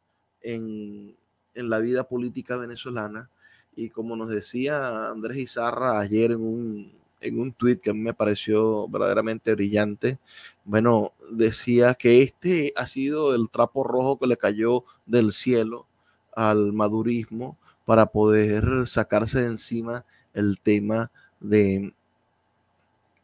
en, 0.41 1.15
en 1.53 1.69
la 1.69 1.79
vida 1.79 2.07
política 2.07 2.57
venezolana. 2.57 3.29
Y 3.75 3.89
como 3.89 4.15
nos 4.15 4.29
decía 4.29 5.09
Andrés 5.09 5.37
Izarra 5.37 5.99
ayer 5.99 6.31
en 6.31 6.41
un, 6.41 6.93
en 7.21 7.39
un 7.39 7.53
tuit 7.53 7.81
que 7.81 7.89
a 7.89 7.93
mí 7.93 8.01
me 8.01 8.13
pareció 8.13 8.87
verdaderamente 8.87 9.53
brillante, 9.55 10.19
bueno, 10.63 11.13
decía 11.31 11.95
que 11.95 12.21
este 12.21 12.73
ha 12.75 12.85
sido 12.85 13.33
el 13.33 13.49
trapo 13.49 13.83
rojo 13.83 14.19
que 14.19 14.27
le 14.27 14.37
cayó 14.37 14.83
del 15.05 15.31
cielo 15.31 15.87
al 16.35 16.73
madurismo 16.73 17.57
para 17.85 18.05
poder 18.07 18.87
sacarse 18.87 19.41
de 19.41 19.47
encima 19.47 20.05
el 20.33 20.59
tema 20.59 21.11
de 21.39 21.93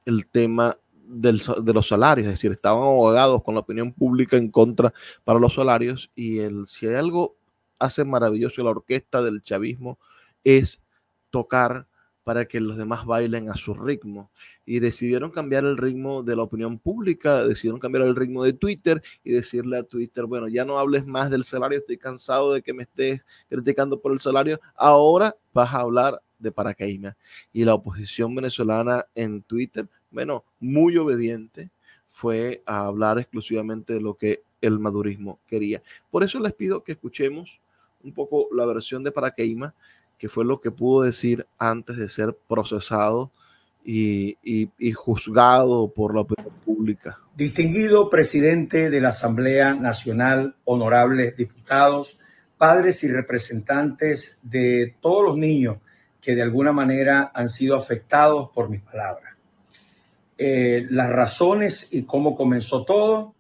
el 0.06 0.26
tema 0.26 0.76
de 1.10 1.74
los 1.74 1.88
salarios, 1.88 2.28
es 2.28 2.34
decir, 2.34 2.52
estaban 2.52 2.84
abogados 2.84 3.44
con 3.44 3.56
la 3.56 3.62
opinión 3.62 3.92
pública 3.92 4.38
en 4.38 4.52
contra 4.52 4.94
para 5.24 5.40
los 5.40 5.56
salarios 5.56 6.12
y 6.16 6.40
el, 6.40 6.68
si 6.68 6.86
hay 6.86 6.96
algo 6.96 7.36
hace 7.80 8.06
maravilloso 8.06 8.64
la 8.64 8.70
orquesta 8.72 9.24
del 9.24 9.42
chavismo 9.42 9.98
es 10.44 10.82
tocar 11.32 11.88
para 12.24 12.46
que 12.46 12.60
los 12.60 12.78
demás 12.78 13.06
bailen 13.06 13.50
a 13.50 13.56
su 13.56 13.74
ritmo. 13.74 14.30
Y 14.64 14.82
decidieron 14.82 15.32
cambiar 15.32 15.64
el 15.64 15.78
ritmo 15.78 16.22
de 16.22 16.36
la 16.36 16.44
opinión 16.44 16.78
pública, 16.78 17.44
decidieron 17.44 17.80
cambiar 17.80 18.06
el 18.06 18.16
ritmo 18.16 18.44
de 18.44 18.54
Twitter 18.54 19.02
y 19.24 19.32
decirle 19.32 19.80
a 19.80 19.84
Twitter, 19.84 20.26
bueno, 20.26 20.48
ya 20.48 20.64
no 20.64 20.78
hables 20.78 21.08
más 21.08 21.32
del 21.32 21.44
salario, 21.44 21.80
estoy 21.80 21.98
cansado 21.98 22.54
de 22.54 22.62
que 22.62 22.72
me 22.72 22.84
estés 22.84 23.22
criticando 23.50 24.00
por 24.00 24.12
el 24.12 24.20
salario, 24.20 24.60
ahora 24.76 25.36
vas 25.54 25.74
a 25.74 25.80
hablar 25.80 26.22
de 26.38 26.52
paracaídas. 26.52 27.16
Y 27.52 27.66
la 27.66 27.74
oposición 27.74 28.36
venezolana 28.36 29.06
en 29.16 29.42
Twitter, 29.42 29.90
bueno, 30.12 30.44
muy 30.60 30.98
obediente, 30.98 31.70
fue 32.12 32.62
a 32.66 32.86
hablar 32.86 33.20
exclusivamente 33.20 33.94
de 33.94 34.02
lo 34.02 34.16
que 34.16 34.42
el 34.62 34.80
madurismo 34.80 35.40
quería. 35.48 35.82
Por 36.12 36.24
eso 36.24 36.40
les 36.40 36.54
pido 36.54 36.84
que 36.84 36.94
escuchemos 36.94 37.60
un 38.04 38.14
poco 38.14 38.50
la 38.54 38.66
versión 38.66 39.04
de 39.04 39.12
Paracaíma 39.12 39.74
que 40.20 40.30
fue 40.30 40.46
lo 40.46 40.60
que 40.60 40.70
pudo 40.70 41.04
decir 41.04 41.48
antes 41.58 41.98
de 41.98 42.10
ser 42.10 42.38
procesado 42.48 43.32
y, 43.84 44.36
juzgado 44.94 45.92
por 45.92 46.14
la 46.14 46.22
opinión 46.22 46.54
pública. 46.64 47.18
Distinguido 47.36 48.10
presidente 48.10 48.90
de 48.90 49.02
la 49.02 49.10
Asamblea 49.10 49.74
Nacional, 49.74 50.56
honorables 50.66 51.36
diputados, 51.38 52.18
padres 52.58 53.04
y 53.06 53.08
representantes 53.08 54.40
de 54.44 54.96
todos 55.00 55.24
los 55.24 55.38
niños 55.38 55.78
que 56.22 56.36
de 56.36 56.42
alguna 56.42 56.74
manera 56.74 57.32
han 57.34 57.48
sido 57.48 57.78
afectados 57.78 58.50
por 58.54 58.70
mis 58.70 58.82
palabras. 58.82 59.34
Eh, 60.42 60.88
las 60.90 61.10
razones 61.10 61.94
y 61.94 62.04
cómo 62.04 62.36
comenzó 62.36 62.86
todo, 62.86 63.36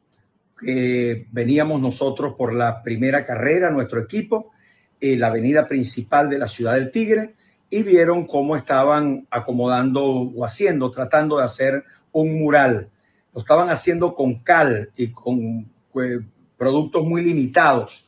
que 0.59 1.27
veníamos 1.31 1.79
nosotros 1.79 2.35
por 2.37 2.53
la 2.53 2.83
primera 2.83 3.25
carrera, 3.25 3.69
nuestro 3.69 4.01
equipo, 4.01 4.51
la 4.99 5.27
avenida 5.27 5.65
principal 5.65 6.29
de 6.29 6.37
la 6.37 6.49
ciudad 6.49 6.73
del 6.73 6.91
Tigre 6.91 7.35
y 7.69 7.83
vieron 7.83 8.25
cómo 8.25 8.55
estaban 8.55 9.27
acomodando 9.29 10.03
o 10.03 10.45
haciendo, 10.45 10.91
tratando 10.91 11.37
de 11.37 11.45
hacer 11.45 11.83
un 12.11 12.39
mural. 12.39 12.89
Lo 13.33 13.41
estaban 13.41 13.69
haciendo 13.69 14.15
con 14.15 14.39
cal 14.39 14.89
y 14.95 15.09
con 15.09 15.69
pues, 15.91 16.19
productos 16.57 17.05
muy 17.05 17.23
limitados. 17.23 18.07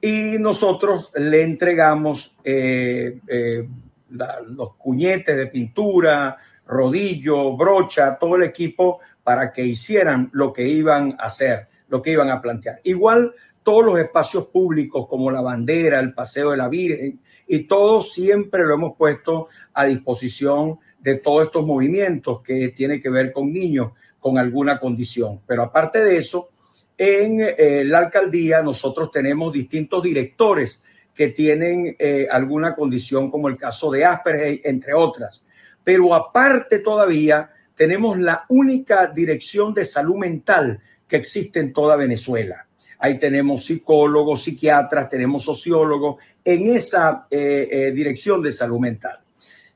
Y 0.00 0.36
nosotros 0.38 1.10
le 1.14 1.42
entregamos 1.42 2.34
eh, 2.42 3.20
eh, 3.28 3.68
los 4.10 4.74
cuñetes 4.76 5.36
de 5.36 5.46
pintura, 5.46 6.38
rodillo, 6.66 7.56
brocha, 7.56 8.16
todo 8.18 8.36
el 8.36 8.44
equipo 8.44 9.00
para 9.22 9.52
que 9.52 9.64
hicieran 9.64 10.30
lo 10.32 10.52
que 10.52 10.66
iban 10.66 11.16
a 11.18 11.26
hacer, 11.26 11.68
lo 11.88 12.02
que 12.02 12.12
iban 12.12 12.30
a 12.30 12.40
plantear. 12.40 12.80
Igual 12.84 13.34
todos 13.62 13.84
los 13.84 13.98
espacios 13.98 14.46
públicos 14.46 15.06
como 15.08 15.30
la 15.30 15.40
bandera, 15.40 16.00
el 16.00 16.14
Paseo 16.14 16.50
de 16.50 16.56
la 16.56 16.68
Virgen, 16.68 17.20
y 17.46 17.64
todo 17.64 18.02
siempre 18.02 18.64
lo 18.64 18.74
hemos 18.74 18.96
puesto 18.96 19.48
a 19.74 19.84
disposición 19.84 20.78
de 21.00 21.16
todos 21.16 21.46
estos 21.46 21.66
movimientos 21.66 22.40
que 22.42 22.68
tiene 22.68 23.00
que 23.00 23.10
ver 23.10 23.32
con 23.32 23.52
niños 23.52 23.92
con 24.18 24.38
alguna 24.38 24.78
condición. 24.78 25.40
Pero 25.46 25.64
aparte 25.64 26.02
de 26.02 26.16
eso, 26.16 26.50
en 26.96 27.40
eh, 27.40 27.84
la 27.84 27.98
alcaldía 27.98 28.62
nosotros 28.62 29.10
tenemos 29.10 29.52
distintos 29.52 30.02
directores 30.02 30.82
que 31.14 31.28
tienen 31.28 31.96
eh, 31.98 32.26
alguna 32.30 32.74
condición, 32.74 33.30
como 33.30 33.48
el 33.48 33.56
caso 33.56 33.90
de 33.90 34.04
Asperger, 34.04 34.60
entre 34.64 34.94
otras. 34.94 35.44
Pero 35.84 36.14
aparte 36.14 36.78
todavía 36.78 37.50
tenemos 37.74 38.18
la 38.18 38.44
única 38.48 39.06
dirección 39.08 39.74
de 39.74 39.84
salud 39.84 40.16
mental 40.16 40.80
que 41.08 41.16
existe 41.16 41.60
en 41.60 41.72
toda 41.72 41.96
Venezuela 41.96 42.66
ahí 43.02 43.18
tenemos 43.18 43.64
psicólogos, 43.64 44.44
psiquiatras, 44.44 45.10
tenemos 45.10 45.44
sociólogos 45.44 46.22
en 46.44 46.72
esa 46.72 47.26
eh, 47.28 47.68
eh, 47.70 47.90
dirección 47.90 48.40
de 48.40 48.52
salud 48.52 48.78
mental. 48.78 49.18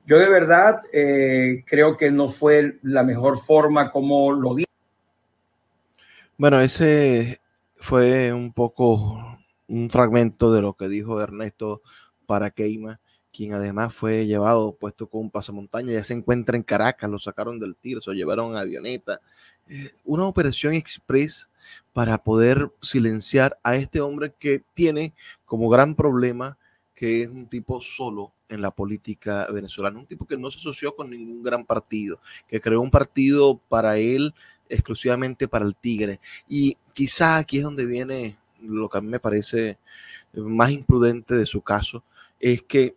Yo 0.07 0.17
de 0.19 0.29
verdad 0.29 0.83
eh, 0.93 1.65
creo 1.67 1.97
que 1.97 2.13
no 2.13 2.31
fue 2.31 2.79
la 2.83 3.03
mejor 3.03 3.41
forma 3.41 3.91
como 3.91 4.31
lo 4.31 4.55
vi. 4.55 4.65
Bueno, 6.39 6.61
ese 6.61 7.41
fue 7.81 8.33
un 8.33 8.53
poco 8.53 9.41
un 9.67 9.91
fragmento 9.91 10.53
de 10.53 10.63
lo 10.63 10.75
que 10.75 10.89
dijo 10.89 11.21
Ernesto 11.21 11.83
Paraqueima, 12.27 13.01
quien 13.37 13.53
además 13.53 13.93
fue 13.95 14.27
llevado, 14.27 14.73
puesto 14.73 15.09
con 15.09 15.23
un 15.23 15.31
pasamontaña, 15.31 15.93
ya 15.93 16.05
se 16.05 16.15
encuentra 16.15 16.57
en 16.57 16.63
Caracas, 16.63 17.11
lo 17.11 17.19
sacaron 17.19 17.61
del 17.61 17.77
tiro, 17.77 18.01
se 18.01 18.11
lo 18.11 18.17
llevaron 18.17 18.57
a 18.57 18.61
avioneta. 18.61 19.21
una 20.05 20.25
operación 20.27 20.75
express 20.75 21.49
para 21.93 22.19
poder 22.23 22.71
silenciar 22.81 23.59
a 23.63 23.77
este 23.77 24.01
hombre 24.01 24.33
que 24.39 24.63
tiene 24.75 25.13
como 25.45 25.69
gran 25.69 25.95
problema 25.95 26.57
que 26.95 27.25
es 27.25 27.29
un 27.29 27.47
tipo 27.47 27.81
solo 27.83 28.33
en 28.49 28.63
la 28.63 28.71
política 28.71 29.47
venezolana, 29.53 29.99
un 29.99 30.07
tipo 30.07 30.27
que 30.27 30.39
no 30.39 30.51
se 30.51 30.59
asoció 30.59 30.97
con 30.97 31.11
ningún 31.11 31.43
gran 31.43 31.67
partido, 31.67 32.21
que 32.49 32.61
creó 32.61 32.81
un 32.81 32.91
partido 32.91 33.61
para 33.69 33.99
él 33.99 34.35
exclusivamente 34.69 35.47
para 35.47 35.67
el 35.67 35.77
Tigre. 35.77 36.21
Y 36.49 36.79
quizá 36.95 37.37
aquí 37.37 37.59
es 37.59 37.65
donde 37.65 37.85
viene 37.85 38.39
lo 38.63 38.89
que 38.89 38.97
a 38.97 39.03
mí 39.03 39.09
me 39.09 39.21
parece 39.21 39.79
más 40.33 40.71
imprudente 40.71 41.35
de 41.35 41.45
su 41.45 41.61
caso, 41.61 42.03
es 42.41 42.63
que 42.63 42.95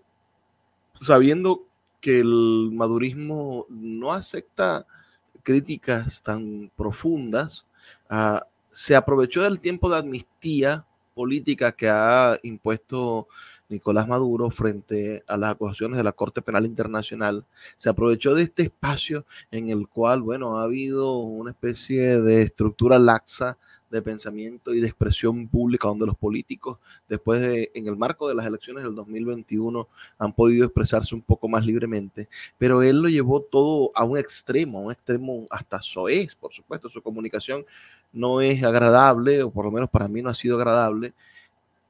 sabiendo 1.02 1.66
que 2.02 2.20
el 2.20 2.72
madurismo 2.74 3.66
no 3.70 4.12
acepta 4.14 4.86
críticas 5.44 6.21
tan 6.21 6.71
profundas, 6.76 7.65
a 8.10 8.46
se 8.71 8.96
aprovechó 8.96 9.42
del 9.42 9.60
tiempo 9.60 9.90
de 9.90 9.98
amnistía 9.98 10.86
política 11.13 11.71
que 11.71 11.90
ha 11.90 12.38
impuesto 12.44 13.28
Nicolás 13.67 14.08
Maduro 14.08 14.50
frente 14.50 15.23
a 15.28 15.38
las 15.38 15.52
acusaciones 15.52 15.98
de 15.98 16.04
la 16.04 16.12
Corte 16.12 16.42
Penal 16.42 16.65
Internacional, 16.65 17.46
se 17.78 17.90
aprovechó 17.90 18.34
de 18.34 18.44
este 18.44 18.63
espacio 18.63 19.26
en 19.52 19.69
el 19.69 19.88
cual, 19.88 20.21
bueno, 20.21 20.58
ha 20.58 20.63
habido 20.63 21.17
una 21.17 21.52
especie 21.52 22.21
de 22.21 22.44
estructura 22.44 22.98
laxa 22.98 23.58
de 23.90 24.02
pensamiento 24.02 24.73
y 24.73 24.79
de 24.79 24.87
expresión 24.87 25.48
pública 25.48 25.87
donde 25.87 26.06
los 26.06 26.17
políticos, 26.17 26.77
después 27.08 27.42
de, 27.42 27.71
en 27.73 27.87
el 27.87 27.98
marco 27.98 28.27
de 28.27 28.35
las 28.35 28.46
elecciones 28.46 28.83
del 28.83 28.96
2021, 28.96 29.87
han 30.17 30.33
podido 30.33 30.65
expresarse 30.65 31.15
un 31.15 31.21
poco 31.21 31.48
más 31.48 31.65
libremente, 31.65 32.27
pero 32.58 32.83
él 32.83 33.02
lo 33.02 33.10
llevó 33.10 33.42
todo 33.42 33.92
a 33.96 34.04
un 34.04 34.17
extremo, 34.17 34.79
a 34.79 34.81
un 34.81 34.92
extremo 34.92 35.48
hasta 35.50 35.81
soez, 35.81 36.35
por 36.35 36.54
supuesto, 36.54 36.90
su 36.90 37.02
comunicación 37.02 37.65
no 38.12 38.42
es 38.42 38.63
agradable, 38.63 39.44
o 39.44 39.52
por 39.52 39.65
lo 39.65 39.71
menos 39.71 39.90
para 39.90 40.08
mí 40.08 40.21
no 40.21 40.29
ha 40.29 40.35
sido 40.35 40.58
agradable, 40.58 41.13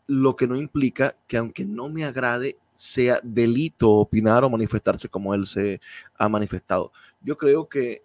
lo 0.08 0.36
que 0.36 0.48
no 0.48 0.56
implica 0.56 1.16
que 1.28 1.38
aunque 1.38 1.66
no 1.66 1.88
me 1.88 2.04
agrade, 2.04 2.58
sea 2.72 3.20
delito 3.22 3.92
opinar 3.92 4.44
o 4.44 4.50
manifestarse 4.50 5.10
como 5.10 5.34
él 5.36 5.46
se 5.46 5.82
ha 6.18 6.30
manifestado. 6.30 6.92
Yo 7.22 7.38
creo 7.38 7.68
que, 7.68 8.04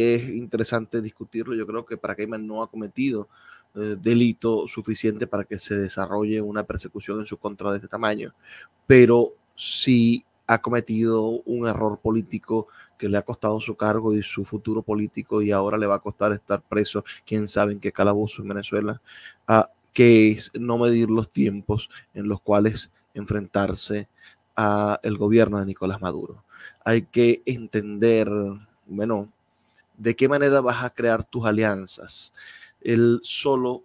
es 0.00 0.28
interesante 0.28 1.00
discutirlo, 1.00 1.54
yo 1.54 1.66
creo 1.66 1.86
que 1.86 1.96
para 1.96 2.14
Cayman 2.14 2.46
no 2.46 2.62
ha 2.62 2.70
cometido 2.70 3.28
eh, 3.74 3.96
delito 4.00 4.66
suficiente 4.68 5.26
para 5.26 5.44
que 5.44 5.58
se 5.58 5.76
desarrolle 5.76 6.40
una 6.40 6.64
persecución 6.64 7.20
en 7.20 7.26
su 7.26 7.36
contra 7.36 7.70
de 7.70 7.76
este 7.76 7.88
tamaño, 7.88 8.34
pero 8.86 9.34
sí 9.54 10.24
ha 10.46 10.58
cometido 10.62 11.42
un 11.44 11.66
error 11.66 11.98
político 11.98 12.68
que 12.98 13.08
le 13.08 13.18
ha 13.18 13.22
costado 13.22 13.60
su 13.60 13.76
cargo 13.76 14.14
y 14.14 14.22
su 14.22 14.44
futuro 14.44 14.82
político 14.82 15.42
y 15.42 15.50
ahora 15.52 15.76
le 15.76 15.86
va 15.86 15.96
a 15.96 16.00
costar 16.00 16.32
estar 16.32 16.62
preso, 16.62 17.04
quién 17.26 17.48
sabe 17.48 17.72
en 17.72 17.80
qué 17.80 17.92
calabozo 17.92 18.42
en 18.42 18.48
Venezuela, 18.48 19.00
a 19.46 19.70
que 19.92 20.32
es 20.32 20.50
no 20.54 20.78
medir 20.78 21.10
los 21.10 21.30
tiempos 21.30 21.90
en 22.14 22.28
los 22.28 22.40
cuales 22.40 22.90
enfrentarse 23.14 24.08
a 24.56 25.00
el 25.02 25.18
gobierno 25.18 25.58
de 25.58 25.66
Nicolás 25.66 26.00
Maduro. 26.00 26.44
Hay 26.84 27.02
que 27.02 27.42
entender, 27.44 28.28
bueno, 28.86 29.32
de 29.96 30.14
qué 30.16 30.28
manera 30.28 30.60
vas 30.60 30.84
a 30.84 30.90
crear 30.90 31.24
tus 31.24 31.44
alianzas. 31.46 32.32
Él 32.80 33.20
solo 33.22 33.84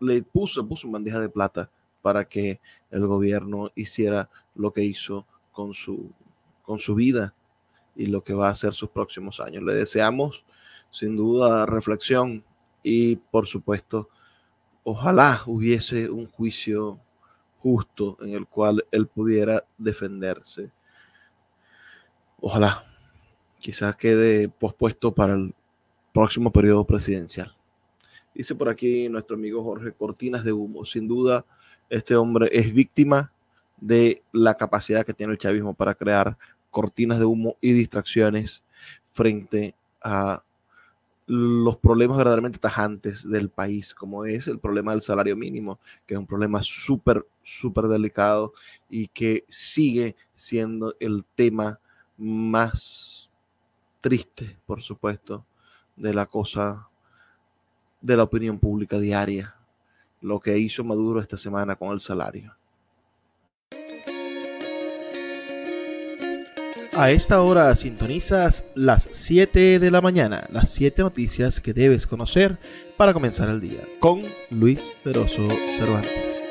le 0.00 0.22
puso, 0.22 0.66
puso 0.66 0.86
en 0.86 0.92
bandeja 0.92 1.20
de 1.20 1.28
plata 1.28 1.70
para 2.02 2.24
que 2.24 2.60
el 2.90 3.06
gobierno 3.06 3.70
hiciera 3.74 4.28
lo 4.54 4.72
que 4.72 4.82
hizo 4.82 5.26
con 5.52 5.74
su, 5.74 6.10
con 6.62 6.78
su 6.78 6.94
vida 6.94 7.34
y 7.94 8.06
lo 8.06 8.24
que 8.24 8.34
va 8.34 8.48
a 8.48 8.52
hacer 8.52 8.74
sus 8.74 8.90
próximos 8.90 9.40
años. 9.40 9.62
Le 9.62 9.74
deseamos 9.74 10.44
sin 10.90 11.16
duda 11.16 11.66
reflexión 11.66 12.44
y 12.82 13.16
por 13.16 13.46
supuesto, 13.46 14.08
ojalá 14.84 15.42
hubiese 15.46 16.08
un 16.10 16.26
juicio 16.26 16.98
justo 17.58 18.16
en 18.20 18.30
el 18.30 18.46
cual 18.46 18.84
él 18.90 19.06
pudiera 19.06 19.64
defenderse. 19.76 20.70
Ojalá, 22.40 22.89
quizás 23.60 23.94
quede 23.96 24.48
pospuesto 24.48 25.12
para 25.14 25.34
el 25.34 25.54
próximo 26.12 26.50
periodo 26.50 26.84
presidencial. 26.84 27.54
Dice 28.34 28.54
por 28.54 28.68
aquí 28.68 29.08
nuestro 29.08 29.36
amigo 29.36 29.62
Jorge 29.62 29.92
Cortinas 29.92 30.44
de 30.44 30.52
Humo. 30.52 30.84
Sin 30.84 31.06
duda, 31.06 31.44
este 31.88 32.16
hombre 32.16 32.48
es 32.52 32.72
víctima 32.72 33.32
de 33.80 34.22
la 34.32 34.56
capacidad 34.56 35.04
que 35.04 35.14
tiene 35.14 35.32
el 35.32 35.38
chavismo 35.38 35.74
para 35.74 35.94
crear 35.94 36.36
cortinas 36.70 37.18
de 37.18 37.24
humo 37.24 37.56
y 37.60 37.72
distracciones 37.72 38.62
frente 39.10 39.74
a 40.02 40.42
los 41.26 41.76
problemas 41.76 42.16
verdaderamente 42.16 42.58
tajantes 42.58 43.28
del 43.28 43.50
país, 43.50 43.94
como 43.94 44.24
es 44.24 44.48
el 44.48 44.58
problema 44.58 44.92
del 44.92 45.02
salario 45.02 45.36
mínimo, 45.36 45.78
que 46.06 46.14
es 46.14 46.18
un 46.18 46.26
problema 46.26 46.60
súper, 46.62 47.24
súper 47.42 47.84
delicado 47.86 48.52
y 48.88 49.08
que 49.08 49.44
sigue 49.48 50.16
siendo 50.34 50.94
el 50.98 51.24
tema 51.34 51.78
más 52.16 53.19
triste, 54.00 54.56
por 54.66 54.82
supuesto, 54.82 55.44
de 55.96 56.14
la 56.14 56.26
cosa 56.26 56.88
de 58.00 58.16
la 58.16 58.22
opinión 58.22 58.58
pública 58.58 58.98
diaria, 58.98 59.54
lo 60.22 60.40
que 60.40 60.58
hizo 60.58 60.84
Maduro 60.84 61.20
esta 61.20 61.36
semana 61.36 61.76
con 61.76 61.90
el 61.92 62.00
salario. 62.00 62.54
A 66.92 67.10
esta 67.12 67.40
hora 67.40 67.74
sintonizas 67.76 68.64
las 68.74 69.08
7 69.12 69.78
de 69.78 69.90
la 69.90 70.00
mañana, 70.00 70.46
las 70.50 70.70
7 70.70 71.02
noticias 71.02 71.60
que 71.60 71.72
debes 71.72 72.06
conocer 72.06 72.58
para 72.96 73.14
comenzar 73.14 73.48
el 73.48 73.60
día, 73.60 73.86
con 74.00 74.24
Luis 74.50 74.82
Peroso 75.02 75.48
Cervantes. 75.78 76.49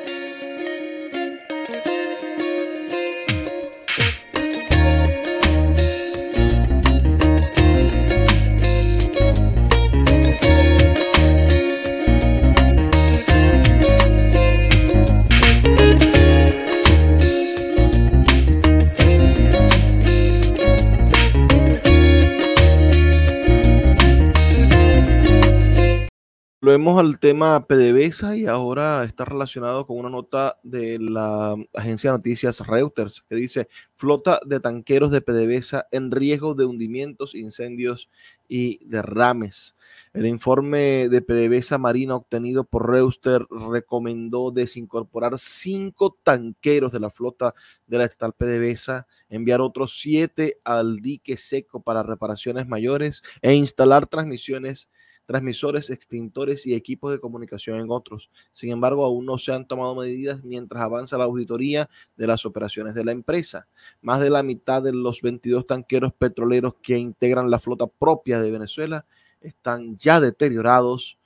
Volvemos 26.80 27.00
al 27.04 27.20
tema 27.20 27.66
PDVSA 27.66 28.36
y 28.38 28.46
ahora 28.46 29.04
está 29.04 29.26
relacionado 29.26 29.86
con 29.86 29.98
una 29.98 30.08
nota 30.08 30.56
de 30.62 30.98
la 30.98 31.54
agencia 31.74 32.10
de 32.10 32.16
noticias 32.16 32.66
Reuters 32.66 33.22
que 33.28 33.34
dice 33.34 33.68
flota 33.96 34.40
de 34.46 34.60
tanqueros 34.60 35.10
de 35.10 35.20
PDVSA 35.20 35.88
en 35.90 36.10
riesgo 36.10 36.54
de 36.54 36.64
hundimientos, 36.64 37.34
incendios 37.34 38.08
y 38.48 38.82
derrames. 38.86 39.74
El 40.14 40.24
informe 40.24 41.10
de 41.10 41.20
PDVSA 41.20 41.76
Marina 41.76 42.16
obtenido 42.16 42.64
por 42.64 42.90
Reuters 42.90 43.44
recomendó 43.70 44.50
desincorporar 44.50 45.38
cinco 45.38 46.16
tanqueros 46.22 46.92
de 46.92 47.00
la 47.00 47.10
flota 47.10 47.54
de 47.88 47.98
la 47.98 48.04
estatal 48.04 48.32
PDVSA, 48.32 49.06
enviar 49.28 49.60
otros 49.60 50.00
siete 50.00 50.56
al 50.64 51.00
dique 51.00 51.36
seco 51.36 51.82
para 51.82 52.02
reparaciones 52.02 52.66
mayores 52.66 53.22
e 53.42 53.52
instalar 53.52 54.06
transmisiones 54.06 54.88
transmisores, 55.30 55.90
extintores 55.90 56.66
y 56.66 56.74
equipos 56.74 57.12
de 57.12 57.20
comunicación 57.20 57.78
en 57.78 57.86
otros. 57.88 58.28
Sin 58.50 58.72
embargo, 58.72 59.04
aún 59.04 59.24
no 59.24 59.38
se 59.38 59.52
han 59.52 59.64
tomado 59.64 59.94
medidas 59.94 60.42
mientras 60.42 60.82
avanza 60.82 61.16
la 61.16 61.22
auditoría 61.22 61.88
de 62.16 62.26
las 62.26 62.44
operaciones 62.44 62.96
de 62.96 63.04
la 63.04 63.12
empresa. 63.12 63.68
Más 64.02 64.20
de 64.20 64.28
la 64.28 64.42
mitad 64.42 64.82
de 64.82 64.92
los 64.92 65.22
22 65.22 65.68
tanqueros 65.68 66.12
petroleros 66.12 66.74
que 66.82 66.98
integran 66.98 67.48
la 67.48 67.60
flota 67.60 67.86
propia 67.86 68.40
de 68.40 68.50
Venezuela 68.50 69.06
están 69.40 69.96
ya 69.96 70.20
deteriorados 70.20 71.16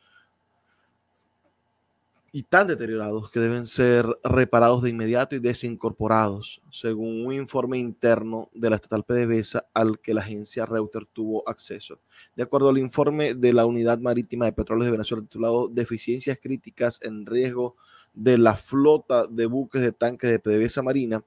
y 2.37 2.43
tan 2.43 2.67
deteriorados 2.67 3.31
que 3.31 3.39
deben 3.39 3.69
ser 3.69 4.05
reparados 4.25 4.83
de 4.83 4.91
inmediato 4.91 5.37
y 5.37 5.39
desincorporados, 5.39 6.61
según 6.73 7.25
un 7.25 7.33
informe 7.33 7.79
interno 7.79 8.51
de 8.53 8.71
la 8.71 8.75
estatal 8.75 9.05
PDVSA 9.05 9.69
al 9.73 10.01
que 10.01 10.15
la 10.15 10.23
agencia 10.23 10.67
Reuters 10.67 11.07
tuvo 11.13 11.49
acceso. 11.49 12.01
De 12.35 12.43
acuerdo 12.43 12.71
al 12.71 12.79
informe 12.79 13.35
de 13.35 13.53
la 13.53 13.67
Unidad 13.67 14.01
Marítima 14.01 14.47
de 14.47 14.53
Petróleos 14.53 14.87
de 14.87 14.91
Venezuela 14.91 15.23
titulado 15.23 15.69
Deficiencias 15.69 16.37
críticas 16.43 16.99
en 17.05 17.25
riesgo 17.25 17.77
de 18.13 18.37
la 18.37 18.57
flota 18.57 19.29
de 19.29 19.47
buques 19.47 19.83
de 19.83 19.93
tanques 19.93 20.29
de 20.29 20.41
PDVSA 20.41 20.83
Marina, 20.83 21.23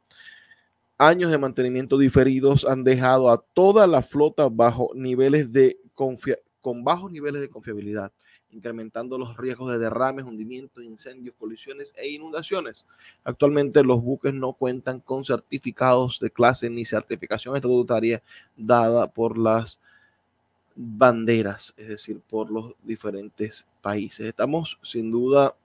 años 0.97 1.32
de 1.32 1.38
mantenimiento 1.38 1.97
diferidos 1.97 2.66
han 2.66 2.84
dejado 2.84 3.32
a 3.32 3.41
toda 3.53 3.88
la 3.88 4.01
flota 4.01 4.49
bajo 4.51 4.91
niveles 4.93 5.53
de 5.53 5.80
con 5.93 6.84
bajos 6.84 7.14
niveles 7.14 7.39
de 7.39 7.47
confiabilidad 7.47 8.12
incrementando 8.58 9.18
los 9.18 9.38
riesgos 9.38 9.72
de 9.72 9.78
derrames, 9.78 10.26
hundimientos, 10.26 10.84
incendios, 10.84 11.36
colisiones 11.39 11.93
e 11.95 12.10
inundaciones. 12.10 12.84
Actualmente 13.24 13.84
los 13.84 14.01
buques 14.01 14.34
no 14.34 14.53
cuentan 14.53 14.99
con 14.99 15.24
certificados 15.24 16.20
de 16.20 16.32
clase 16.32 16.70
ni 16.70 16.84
certificación 16.84 17.55
estatutaria 17.55 18.22
dada 18.55 19.08
por 19.08 19.38
las 19.38 19.80
banderas, 20.76 21.74
es 21.78 21.88
decir, 21.88 22.20
por 22.30 22.51
los 22.51 22.74
diferentes 22.84 23.66
países. 23.82 24.26
Estamos 24.26 24.78
sin 24.84 25.12
duda 25.12 25.55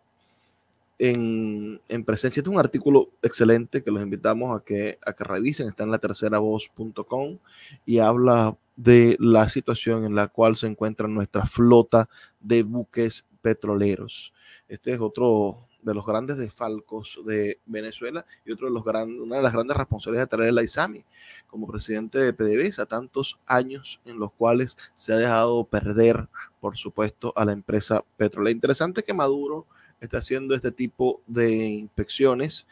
en, 0.99 1.81
presencia. 2.05 2.41
Este 2.41 2.51
es 2.51 2.55
un 2.55 2.61
artículo 2.61 3.09
excelente 3.23 3.83
que 3.83 3.91
los 3.91 4.03
invitamos 4.03 4.59
a 4.59 4.65
que, 4.65 4.99
a 5.05 5.13
que 5.13 5.25
revisen. 5.25 5.69
Está 5.69 5.85
en 5.85 5.91
la 5.91 5.99
tercera 5.99 6.39
voz.com 6.39 7.39
y 7.87 7.99
habla 7.99 8.57
de 8.77 9.17
la 9.21 9.49
situación 9.49 10.05
en 10.05 10.15
la 10.15 10.29
cual 10.29 10.57
se 10.57 10.67
encuentra 10.67 11.09
nuestra 11.09 11.45
flota 11.47 12.09
de 12.41 12.63
buques 12.63 13.25
petroleros. 13.43 14.33
Este 14.69 14.93
es 14.93 15.01
otro 15.01 15.69
de 15.83 15.95
los 15.95 16.07
grandes 16.07 16.39
desfalcos 16.39 17.19
de 17.27 17.61
Venezuela 17.67 18.25
y 18.45 18.53
otro 18.53 18.69
de 18.69 18.73
los 18.73 18.85
grandes, 18.85 19.21
una 19.21 19.37
de 19.37 19.43
las 19.43 19.53
grandes 19.53 19.77
responsabilidades 19.77 20.31
de 20.31 20.37
traer 20.37 20.55
la 20.55 20.63
ISAMI 20.63 21.05
como 21.49 21.67
presidente 21.67 22.19
de 22.19 22.33
PDVSA, 22.33 22.87
tantos 22.87 23.39
años 23.47 24.01
en 24.05 24.19
los 24.19 24.33
cuales 24.33 24.77
se 24.95 25.13
ha 25.13 25.17
dejado 25.17 25.65
perder, 25.65 26.29
por 26.61 26.77
supuesto, 26.77 27.33
a 27.37 27.45
la 27.45 27.53
empresa 27.53 28.05
petrolera. 28.17 28.53
Interesante 28.53 29.03
que 29.03 29.13
Maduro 29.13 29.67
está 30.01 30.19
haciendo 30.19 30.55
este 30.55 30.73
tipo 30.73 31.23
de 31.27 31.53
inspecciones 31.53 32.67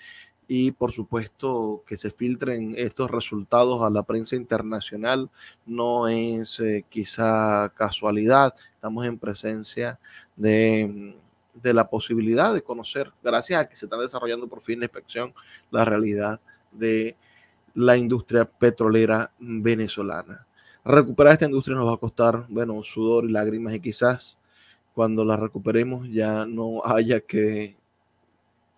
y 0.53 0.73
por 0.73 0.91
supuesto 0.91 1.85
que 1.87 1.97
se 1.97 2.11
filtren 2.11 2.75
estos 2.77 3.09
resultados 3.09 3.83
a 3.83 3.89
la 3.89 4.03
prensa 4.03 4.35
internacional 4.35 5.31
no 5.65 6.09
es 6.09 6.59
eh, 6.59 6.85
quizá 6.89 7.69
casualidad, 7.77 8.57
estamos 8.75 9.07
en 9.07 9.17
presencia 9.17 10.01
de, 10.35 11.15
de, 11.55 11.73
la 11.73 11.89
posibilidad 11.89 12.53
de 12.53 12.63
conocer, 12.63 13.13
gracias 13.23 13.61
a 13.61 13.69
que 13.69 13.77
se 13.77 13.87
está 13.87 13.97
desarrollando 13.97 14.49
por 14.49 14.61
fin 14.61 14.81
la 14.81 14.87
inspección, 14.87 15.33
la 15.71 15.85
realidad 15.85 16.41
de 16.73 17.15
la 17.75 17.97
industria 17.97 18.45
petrolera 18.45 19.31
venezolana. 19.39 20.49
Recuperar 20.85 21.35
esta 21.35 21.45
industria 21.45 21.77
nos 21.77 21.87
va 21.87 21.95
a 21.95 21.99
costar, 21.99 22.47
bueno, 22.49 22.83
sudor 22.83 23.25
y 23.25 23.31
lágrimas 23.31 23.73
y 23.75 23.79
quizás 23.79 24.37
cuando 24.95 25.25
la 25.25 25.37
recuperemos 25.37 26.09
ya 26.11 26.45
no 26.45 26.85
haya 26.85 27.21
que 27.21 27.79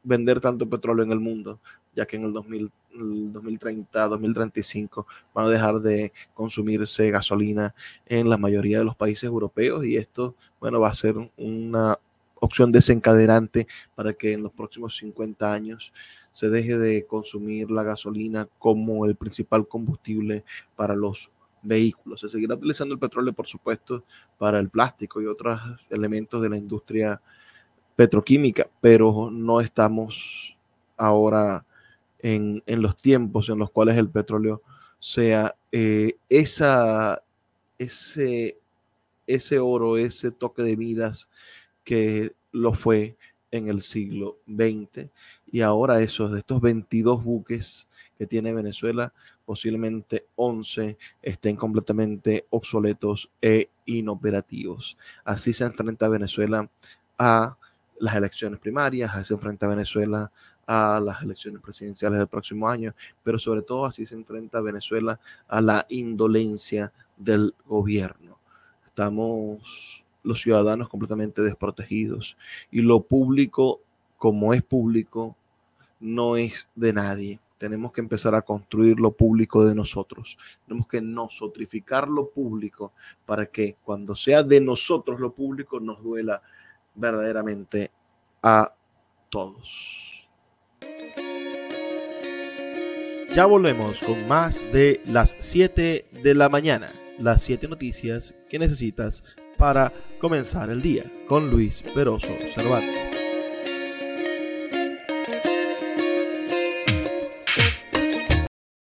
vender 0.02 0.40
tanto 0.40 0.68
petróleo 0.68 1.04
en 1.04 1.12
el 1.12 1.20
mundo, 1.20 1.60
ya 1.94 2.06
que 2.06 2.16
en 2.16 2.24
el, 2.24 2.32
2030, 2.32 4.08
2035 4.08 5.06
van 5.34 5.46
a 5.46 5.50
dejar 5.50 5.80
de 5.80 6.12
consumirse 6.34 7.10
gasolina 7.10 7.74
en 8.06 8.28
la 8.28 8.36
mayoría 8.36 8.78
de 8.78 8.84
los 8.84 8.96
países 8.96 9.24
europeos 9.24 9.84
y 9.84 9.96
esto, 9.96 10.34
bueno, 10.60 10.80
va 10.80 10.88
a 10.88 10.94
ser 10.94 11.14
una 11.36 11.98
opción 12.40 12.72
desencadenante 12.72 13.68
para 13.94 14.12
que 14.12 14.32
en 14.32 14.42
los 14.42 14.52
próximos 14.52 14.96
50 14.96 15.52
años 15.52 15.92
se 16.32 16.48
deje 16.48 16.76
de 16.76 17.06
consumir 17.06 17.70
la 17.70 17.82
gasolina 17.82 18.48
como 18.58 19.06
el 19.06 19.14
principal 19.14 19.66
combustible 19.68 20.44
para 20.74 20.96
los 20.96 21.30
vehículos. 21.62 22.20
Se 22.20 22.28
seguirá 22.28 22.54
utilizando 22.54 22.94
el 22.94 23.00
petróleo, 23.00 23.32
por 23.32 23.46
supuesto, 23.46 24.04
para 24.38 24.58
el 24.58 24.68
plástico 24.68 25.22
y 25.22 25.26
otros 25.26 25.60
elementos 25.90 26.42
de 26.42 26.50
la 26.50 26.56
industria 26.56 27.20
petroquímica, 27.96 28.68
pero 28.80 29.30
no 29.30 29.60
estamos 29.60 30.56
ahora 30.96 31.64
en, 32.20 32.62
los 32.66 32.96
tiempos 32.96 33.48
en 33.48 33.58
los 33.58 33.70
cuales 33.70 33.96
el 33.96 34.08
petróleo 34.08 34.62
sea 34.98 35.54
eh, 35.72 36.16
esa, 36.28 37.22
ese, 37.78 38.58
ese 39.26 39.58
oro, 39.58 39.96
ese 39.96 40.30
toque 40.30 40.62
de 40.62 40.76
vidas 40.76 41.28
que 41.84 42.32
lo 42.52 42.72
fue 42.72 43.16
en 43.50 43.68
el 43.68 43.82
siglo 43.82 44.38
XX. 44.46 45.08
Y 45.50 45.60
ahora 45.60 46.00
esos 46.00 46.32
de 46.32 46.38
estos 46.38 46.60
22 46.60 47.22
buques 47.22 47.86
que 48.16 48.26
tiene 48.26 48.54
Venezuela, 48.54 49.12
posiblemente 49.44 50.26
11 50.36 50.96
estén 51.22 51.56
completamente 51.56 52.46
obsoletos 52.50 53.30
e 53.40 53.68
inoperativos. 53.84 54.96
Así 55.24 55.52
se 55.52 55.64
enfrenta 55.64 56.08
Venezuela 56.08 56.68
a 57.18 57.56
las 58.02 58.16
elecciones 58.16 58.58
primarias, 58.58 59.12
así 59.14 59.28
se 59.28 59.34
enfrenta 59.34 59.68
Venezuela 59.68 60.32
a 60.66 60.98
las 60.98 61.22
elecciones 61.22 61.62
presidenciales 61.62 62.18
del 62.18 62.26
próximo 62.26 62.68
año, 62.68 62.92
pero 63.22 63.38
sobre 63.38 63.62
todo 63.62 63.86
así 63.86 64.06
se 64.06 64.16
enfrenta 64.16 64.60
Venezuela 64.60 65.20
a 65.46 65.60
la 65.60 65.86
indolencia 65.88 66.92
del 67.16 67.54
gobierno. 67.64 68.38
Estamos 68.88 70.04
los 70.24 70.42
ciudadanos 70.42 70.88
completamente 70.88 71.42
desprotegidos 71.42 72.36
y 72.72 72.82
lo 72.82 73.02
público, 73.02 73.80
como 74.18 74.52
es 74.52 74.64
público, 74.64 75.36
no 76.00 76.36
es 76.36 76.66
de 76.74 76.92
nadie. 76.92 77.38
Tenemos 77.56 77.92
que 77.92 78.00
empezar 78.00 78.34
a 78.34 78.42
construir 78.42 78.98
lo 78.98 79.12
público 79.12 79.64
de 79.64 79.76
nosotros. 79.76 80.36
Tenemos 80.66 80.88
que 80.88 81.00
nosotrificar 81.00 82.08
lo 82.08 82.30
público 82.30 82.92
para 83.24 83.46
que 83.46 83.76
cuando 83.84 84.16
sea 84.16 84.42
de 84.42 84.60
nosotros 84.60 85.20
lo 85.20 85.32
público 85.32 85.78
nos 85.78 86.02
duela 86.02 86.42
verdaderamente 86.94 87.90
a 88.42 88.74
todos. 89.30 90.28
Ya 93.34 93.46
volvemos 93.46 94.02
con 94.04 94.28
más 94.28 94.60
de 94.72 95.00
las 95.06 95.34
7 95.38 96.06
de 96.22 96.34
la 96.34 96.50
mañana, 96.50 96.92
las 97.18 97.42
7 97.42 97.66
noticias 97.66 98.34
que 98.50 98.58
necesitas 98.58 99.24
para 99.56 99.92
comenzar 100.20 100.68
el 100.70 100.82
día 100.82 101.10
con 101.26 101.50
Luis 101.50 101.82
Peroso 101.94 102.28
Cervantes. 102.54 103.12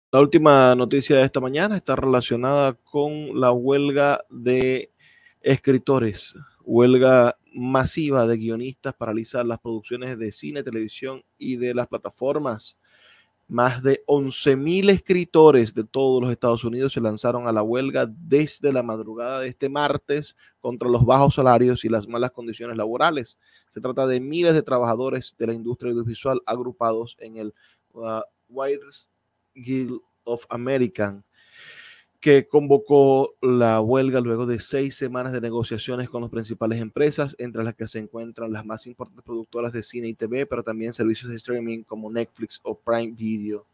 La 0.10 0.22
última 0.22 0.74
noticia 0.76 1.18
de 1.18 1.24
esta 1.24 1.42
mañana 1.42 1.76
está 1.76 1.98
relacionada 1.98 2.74
con 2.74 3.40
la 3.40 3.52
huelga 3.52 4.24
de 4.30 4.94
escritores, 5.42 6.34
huelga 6.64 7.38
masiva 7.58 8.28
de 8.28 8.38
guionistas 8.38 8.94
para 8.94 9.12
realizar 9.12 9.46
las 9.46 9.60
producciones 9.60 10.18
de 10.18 10.32
cine, 10.32 10.64
televisión 10.64 11.24
y 11.38 11.56
de 11.56 11.74
las 11.74 11.88
plataformas. 11.88 12.78
Más 13.48 13.82
de 13.82 14.04
11.000 14.08 14.90
escritores 14.90 15.74
de 15.74 15.86
todos 15.86 16.22
los 16.22 16.32
Estados 16.32 16.64
Unidos 16.64 16.94
se 16.94 17.02
lanzaron 17.02 17.48
a 17.48 17.52
la 17.52 17.64
huelga 17.64 18.06
desde 18.06 18.74
la 18.74 18.84
madrugada 18.84 19.40
de 19.40 19.48
este 19.48 19.70
martes 19.70 20.36
contra 20.60 20.90
los 20.90 21.06
bajos 21.06 21.36
salarios 21.36 21.84
y 21.84 21.90
las 21.90 22.08
malas 22.08 22.32
condiciones 22.32 22.78
laborales. 22.78 23.38
Se 23.74 23.82
trata 23.82 24.06
de 24.06 24.20
miles 24.20 24.54
de 24.54 24.62
trabajadores 24.62 25.34
de 25.38 25.48
la 25.48 25.54
industria 25.54 25.92
audiovisual 25.92 26.42
agrupados 26.46 27.16
en 27.20 27.38
el 27.38 27.54
uh, 27.94 28.22
Guild 29.56 30.02
of 30.26 30.46
American, 30.50 31.24
que 32.20 32.48
convocó 32.48 33.36
la 33.42 33.80
huelga 33.80 34.20
luego 34.22 34.46
de 34.46 34.60
seis 34.60 34.96
semanas 34.96 35.34
de 35.34 35.42
negociaciones 35.42 36.10
con 36.10 36.22
las 36.22 36.32
principales 36.32 36.82
empresas, 36.82 37.36
entre 37.38 37.64
las 37.64 37.76
que 37.76 37.88
se 37.88 38.00
encuentran 38.00 38.52
las 38.52 38.66
más 38.66 38.88
importantes 38.88 39.24
productoras 39.24 39.72
de 39.72 39.84
cine 39.84 40.08
y 40.08 40.14
TV, 40.14 40.46
pero 40.46 40.64
también 40.64 40.94
servicios 40.94 41.30
de 41.30 41.38
streaming 41.38 41.84
como 41.84 42.12
Netflix 42.12 42.60
o 42.64 42.76
Prime 42.76 43.14
Video. 43.16 43.66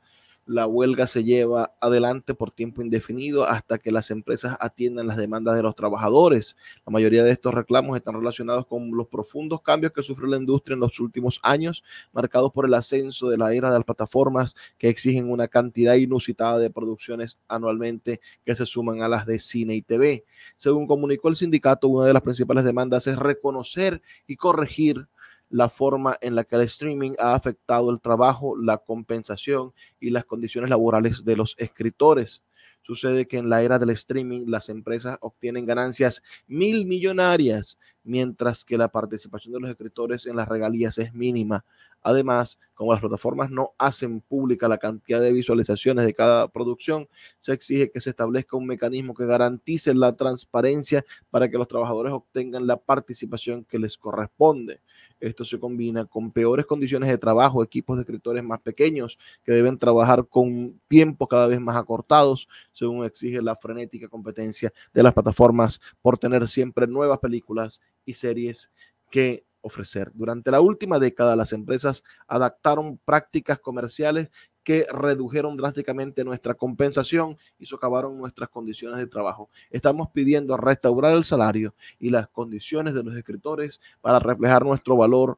La 0.46 0.68
huelga 0.68 1.08
se 1.08 1.24
lleva 1.24 1.74
adelante 1.80 2.34
por 2.34 2.52
tiempo 2.52 2.82
indefinido 2.82 3.46
hasta 3.46 3.78
que 3.78 3.94
las 3.94 4.12
empresas 4.12 4.58
atiendan 4.60 5.08
las 5.08 5.16
demandas 5.16 5.56
de 5.56 5.64
los 5.64 5.74
trabajadores. 5.74 6.58
La 6.86 6.92
mayoría 6.92 7.24
de 7.24 7.32
estos 7.32 7.54
reclamos 7.54 7.96
están 7.96 8.16
relacionados 8.16 8.68
con 8.68 8.92
los 8.92 9.08
profundos 9.08 9.62
cambios 9.62 9.94
que 9.94 10.04
sufrió 10.04 10.28
la 10.28 10.36
industria 10.36 10.74
en 10.74 10.82
los 10.82 11.00
últimos 11.00 11.40
años, 11.44 11.82
marcados 12.12 12.52
por 12.52 12.66
el 12.66 12.74
ascenso 12.74 13.30
de 13.30 13.38
la 13.38 13.54
era 13.54 13.72
de 13.72 13.78
las 13.78 13.86
plataformas 13.86 14.54
que 14.78 14.90
exigen 14.90 15.32
una 15.32 15.48
cantidad 15.48 15.96
inusitada 15.96 16.58
de 16.58 16.70
producciones 16.70 17.38
anualmente 17.48 18.20
que 18.46 18.54
se 18.54 18.66
suman 18.66 19.02
a 19.02 19.08
las 19.08 19.26
de 19.26 19.40
cine 19.40 19.76
y 19.76 19.82
TV. 19.82 20.26
Según 20.58 20.88
comunicó 20.88 21.30
el 21.30 21.38
sindicato, 21.38 21.88
una 21.88 22.06
de 22.06 22.14
las 22.14 22.22
principales 22.22 22.66
demandas 22.66 23.08
es 23.08 23.18
reconocer 23.18 24.02
y 24.28 24.36
corregir 24.36 25.08
la 25.54 25.70
forma 25.70 26.18
en 26.20 26.34
la 26.34 26.46
que 26.46 26.56
el 26.56 26.64
streaming 26.64 27.12
ha 27.20 27.36
afectado 27.36 27.92
el 27.92 28.02
trabajo, 28.02 28.58
la 28.58 28.80
compensación 28.80 29.72
y 30.00 30.10
las 30.10 30.26
condiciones 30.26 30.72
laborales 30.72 31.24
de 31.24 31.38
los 31.38 31.54
escritores. 31.60 32.42
Sucede 32.82 33.28
que 33.28 33.38
en 33.38 33.50
la 33.50 33.62
era 33.62 33.78
del 33.78 33.92
streaming 33.92 34.48
las 34.48 34.68
empresas 34.70 35.20
obtienen 35.22 35.68
ganancias 35.68 36.24
mil 36.48 36.88
millonarias, 36.88 37.78
mientras 38.04 38.66
que 38.66 38.80
la 38.80 38.88
participación 38.88 39.54
de 39.54 39.60
los 39.60 39.70
escritores 39.70 40.26
en 40.26 40.38
las 40.38 40.48
regalías 40.48 40.98
es 40.98 41.14
mínima. 41.14 41.64
Además, 42.02 42.58
como 42.74 42.92
las 42.92 43.02
plataformas 43.02 43.52
no 43.52 43.74
hacen 43.78 44.22
pública 44.22 44.68
la 44.68 44.80
cantidad 44.80 45.22
de 45.22 45.32
visualizaciones 45.32 46.04
de 46.04 46.16
cada 46.16 46.48
producción, 46.48 47.08
se 47.40 47.54
exige 47.54 47.92
que 47.92 48.02
se 48.02 48.10
establezca 48.10 48.58
un 48.58 48.66
mecanismo 48.66 49.14
que 49.14 49.28
garantice 49.28 49.94
la 49.94 50.16
transparencia 50.16 51.06
para 51.30 51.48
que 51.48 51.60
los 51.60 51.68
trabajadores 51.68 52.12
obtengan 52.12 52.66
la 52.66 52.78
participación 52.78 53.64
que 53.64 53.78
les 53.78 53.98
corresponde. 53.98 54.82
Esto 55.24 55.46
se 55.46 55.58
combina 55.58 56.06
con 56.06 56.32
peores 56.32 56.66
condiciones 56.66 57.10
de 57.10 57.18
trabajo, 57.18 57.64
equipos 57.64 57.96
de 57.96 58.02
escritores 58.02 58.44
más 58.44 58.60
pequeños 58.60 59.18
que 59.46 59.54
deben 59.54 59.78
trabajar 59.78 60.28
con 60.28 60.82
tiempos 60.90 61.30
cada 61.30 61.48
vez 61.48 61.62
más 61.62 61.78
acortados, 61.78 62.50
según 62.74 63.06
exige 63.06 63.42
la 63.42 63.56
frenética 63.56 64.10
competencia 64.10 64.74
de 64.94 65.02
las 65.02 65.14
plataformas 65.14 65.80
por 66.02 66.18
tener 66.18 66.50
siempre 66.50 66.88
nuevas 66.88 67.20
películas 67.20 67.80
y 68.06 68.16
series 68.16 68.70
que 69.10 69.46
ofrecer. 69.62 70.12
Durante 70.14 70.52
la 70.52 70.60
última 70.60 71.00
década, 71.00 71.38
las 71.38 71.54
empresas 71.54 72.04
adaptaron 72.28 73.00
prácticas 73.06 73.60
comerciales 73.60 74.30
que 74.64 74.86
redujeron 74.92 75.58
drásticamente 75.58 76.24
nuestra 76.24 76.54
compensación 76.54 77.38
y 77.60 77.66
socavaron 77.66 78.18
nuestras 78.18 78.50
condiciones 78.50 79.00
de 79.00 79.08
trabajo. 79.08 79.50
Estamos 79.70 80.10
pidiendo 80.12 80.56
restaurar 80.58 81.14
el 81.14 81.24
salario 81.24 81.74
y 82.00 82.10
las 82.10 82.28
condiciones 82.30 82.94
de 82.94 83.04
los 83.04 83.16
escritores 83.16 83.82
para 84.02 84.20
reflejar 84.20 84.64
nuestro 84.64 84.96
valor 84.96 85.38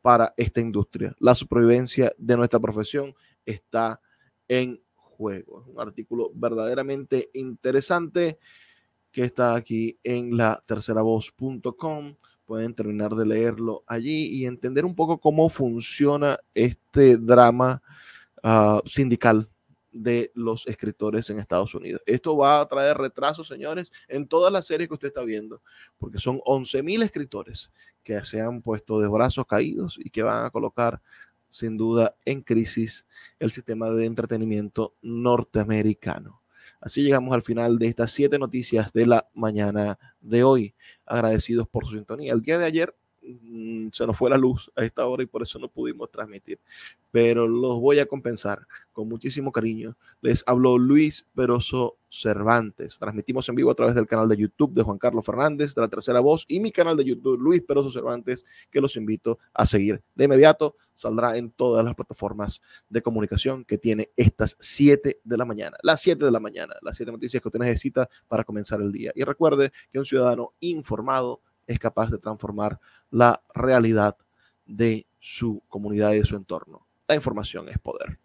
para 0.00 0.32
esta 0.36 0.60
industria. 0.60 1.14
La 1.18 1.34
supervivencia 1.34 2.12
de 2.18 2.36
nuestra 2.36 2.60
profesión 2.60 3.14
está 3.44 4.00
en 4.48 4.80
juego. 4.94 5.64
Un 5.68 5.80
artículo 5.80 6.30
verdaderamente 6.34 7.30
interesante 7.34 8.38
que 9.10 9.24
está 9.24 9.54
aquí 9.54 9.98
en 10.02 10.36
la 10.36 10.62
terceravoz.com. 10.66 12.16
Pueden 12.44 12.74
terminar 12.74 13.12
de 13.14 13.26
leerlo 13.26 13.84
allí 13.86 14.26
y 14.26 14.46
entender 14.46 14.84
un 14.84 14.94
poco 14.94 15.18
cómo 15.18 15.48
funciona 15.48 16.38
este 16.54 17.16
drama 17.16 17.82
Ah, 18.42 18.82
sindical 18.86 19.48
de 19.92 20.32
los 20.34 20.66
escritores 20.66 21.30
en 21.30 21.38
Estados 21.38 21.74
Unidos. 21.74 22.02
Esto 22.06 22.36
va 22.36 22.60
a 22.60 22.66
traer 22.66 22.96
retrasos, 22.96 23.46
señores, 23.46 23.92
en 24.08 24.26
todas 24.26 24.52
las 24.52 24.66
series 24.66 24.88
que 24.88 24.94
usted 24.94 25.08
está 25.08 25.22
viendo, 25.22 25.62
porque 25.98 26.18
son 26.18 26.40
11.000 26.40 27.04
escritores 27.04 27.70
que 28.02 28.24
se 28.24 28.40
han 28.40 28.62
puesto 28.62 29.00
de 29.00 29.08
brazos 29.08 29.46
caídos 29.46 29.96
y 30.02 30.10
que 30.10 30.22
van 30.22 30.44
a 30.44 30.50
colocar 30.50 31.00
sin 31.50 31.76
duda 31.76 32.16
en 32.24 32.40
crisis 32.40 33.06
el 33.38 33.52
sistema 33.52 33.90
de 33.90 34.06
entretenimiento 34.06 34.96
norteamericano. 35.02 36.42
Así 36.80 37.02
llegamos 37.02 37.32
al 37.34 37.42
final 37.42 37.78
de 37.78 37.86
estas 37.86 38.10
siete 38.10 38.40
noticias 38.40 38.92
de 38.92 39.06
la 39.06 39.28
mañana 39.34 39.98
de 40.20 40.42
hoy. 40.42 40.74
Agradecidos 41.06 41.68
por 41.68 41.84
su 41.84 41.92
sintonía. 41.92 42.32
El 42.32 42.42
día 42.42 42.58
de 42.58 42.64
ayer 42.64 42.96
Mm, 43.24 43.90
se 43.92 44.06
nos 44.06 44.16
fue 44.16 44.30
la 44.30 44.36
luz 44.36 44.70
a 44.74 44.84
esta 44.84 45.06
hora 45.06 45.22
y 45.22 45.26
por 45.26 45.42
eso 45.42 45.58
no 45.58 45.68
pudimos 45.68 46.10
transmitir. 46.10 46.58
Pero 47.10 47.46
los 47.46 47.80
voy 47.80 47.98
a 47.98 48.06
compensar 48.06 48.66
con 48.92 49.08
muchísimo 49.08 49.52
cariño. 49.52 49.96
Les 50.20 50.42
habló 50.46 50.78
Luis 50.78 51.24
Peroso 51.34 51.98
Cervantes. 52.08 52.98
Transmitimos 52.98 53.48
en 53.48 53.54
vivo 53.54 53.70
a 53.70 53.74
través 53.74 53.94
del 53.94 54.06
canal 54.06 54.28
de 54.28 54.36
YouTube 54.36 54.74
de 54.74 54.82
Juan 54.82 54.98
Carlos 54.98 55.24
Fernández, 55.24 55.74
de 55.74 55.80
la 55.80 55.88
tercera 55.88 56.20
voz, 56.20 56.44
y 56.48 56.58
mi 56.60 56.72
canal 56.72 56.96
de 56.96 57.04
YouTube, 57.04 57.38
Luis 57.38 57.62
Peroso 57.62 57.90
Cervantes, 57.90 58.44
que 58.70 58.80
los 58.80 58.96
invito 58.96 59.38
a 59.54 59.66
seguir. 59.66 60.02
De 60.14 60.24
inmediato 60.24 60.76
saldrá 60.94 61.36
en 61.36 61.50
todas 61.50 61.84
las 61.84 61.94
plataformas 61.94 62.60
de 62.88 63.02
comunicación 63.02 63.64
que 63.64 63.78
tiene 63.78 64.10
estas 64.16 64.56
7 64.58 65.20
de 65.22 65.36
la 65.36 65.44
mañana. 65.44 65.76
Las 65.82 66.02
7 66.02 66.24
de 66.24 66.30
la 66.30 66.40
mañana, 66.40 66.74
las 66.82 66.96
7 66.96 67.12
noticias 67.12 67.40
que 67.40 67.48
usted 67.48 67.60
necesita 67.60 68.08
para 68.28 68.44
comenzar 68.44 68.80
el 68.80 68.92
día. 68.92 69.12
Y 69.14 69.22
recuerde 69.24 69.72
que 69.92 69.98
un 69.98 70.04
ciudadano 70.04 70.52
informado 70.60 71.40
es 71.66 71.78
capaz 71.78 72.10
de 72.10 72.18
transformar 72.18 72.78
la 73.12 73.42
realidad 73.54 74.16
de 74.66 75.06
su 75.20 75.62
comunidad 75.68 76.12
y 76.12 76.18
de 76.18 76.24
su 76.24 76.34
entorno. 76.34 76.86
La 77.06 77.14
información 77.14 77.68
es 77.68 77.78
poder. 77.78 78.18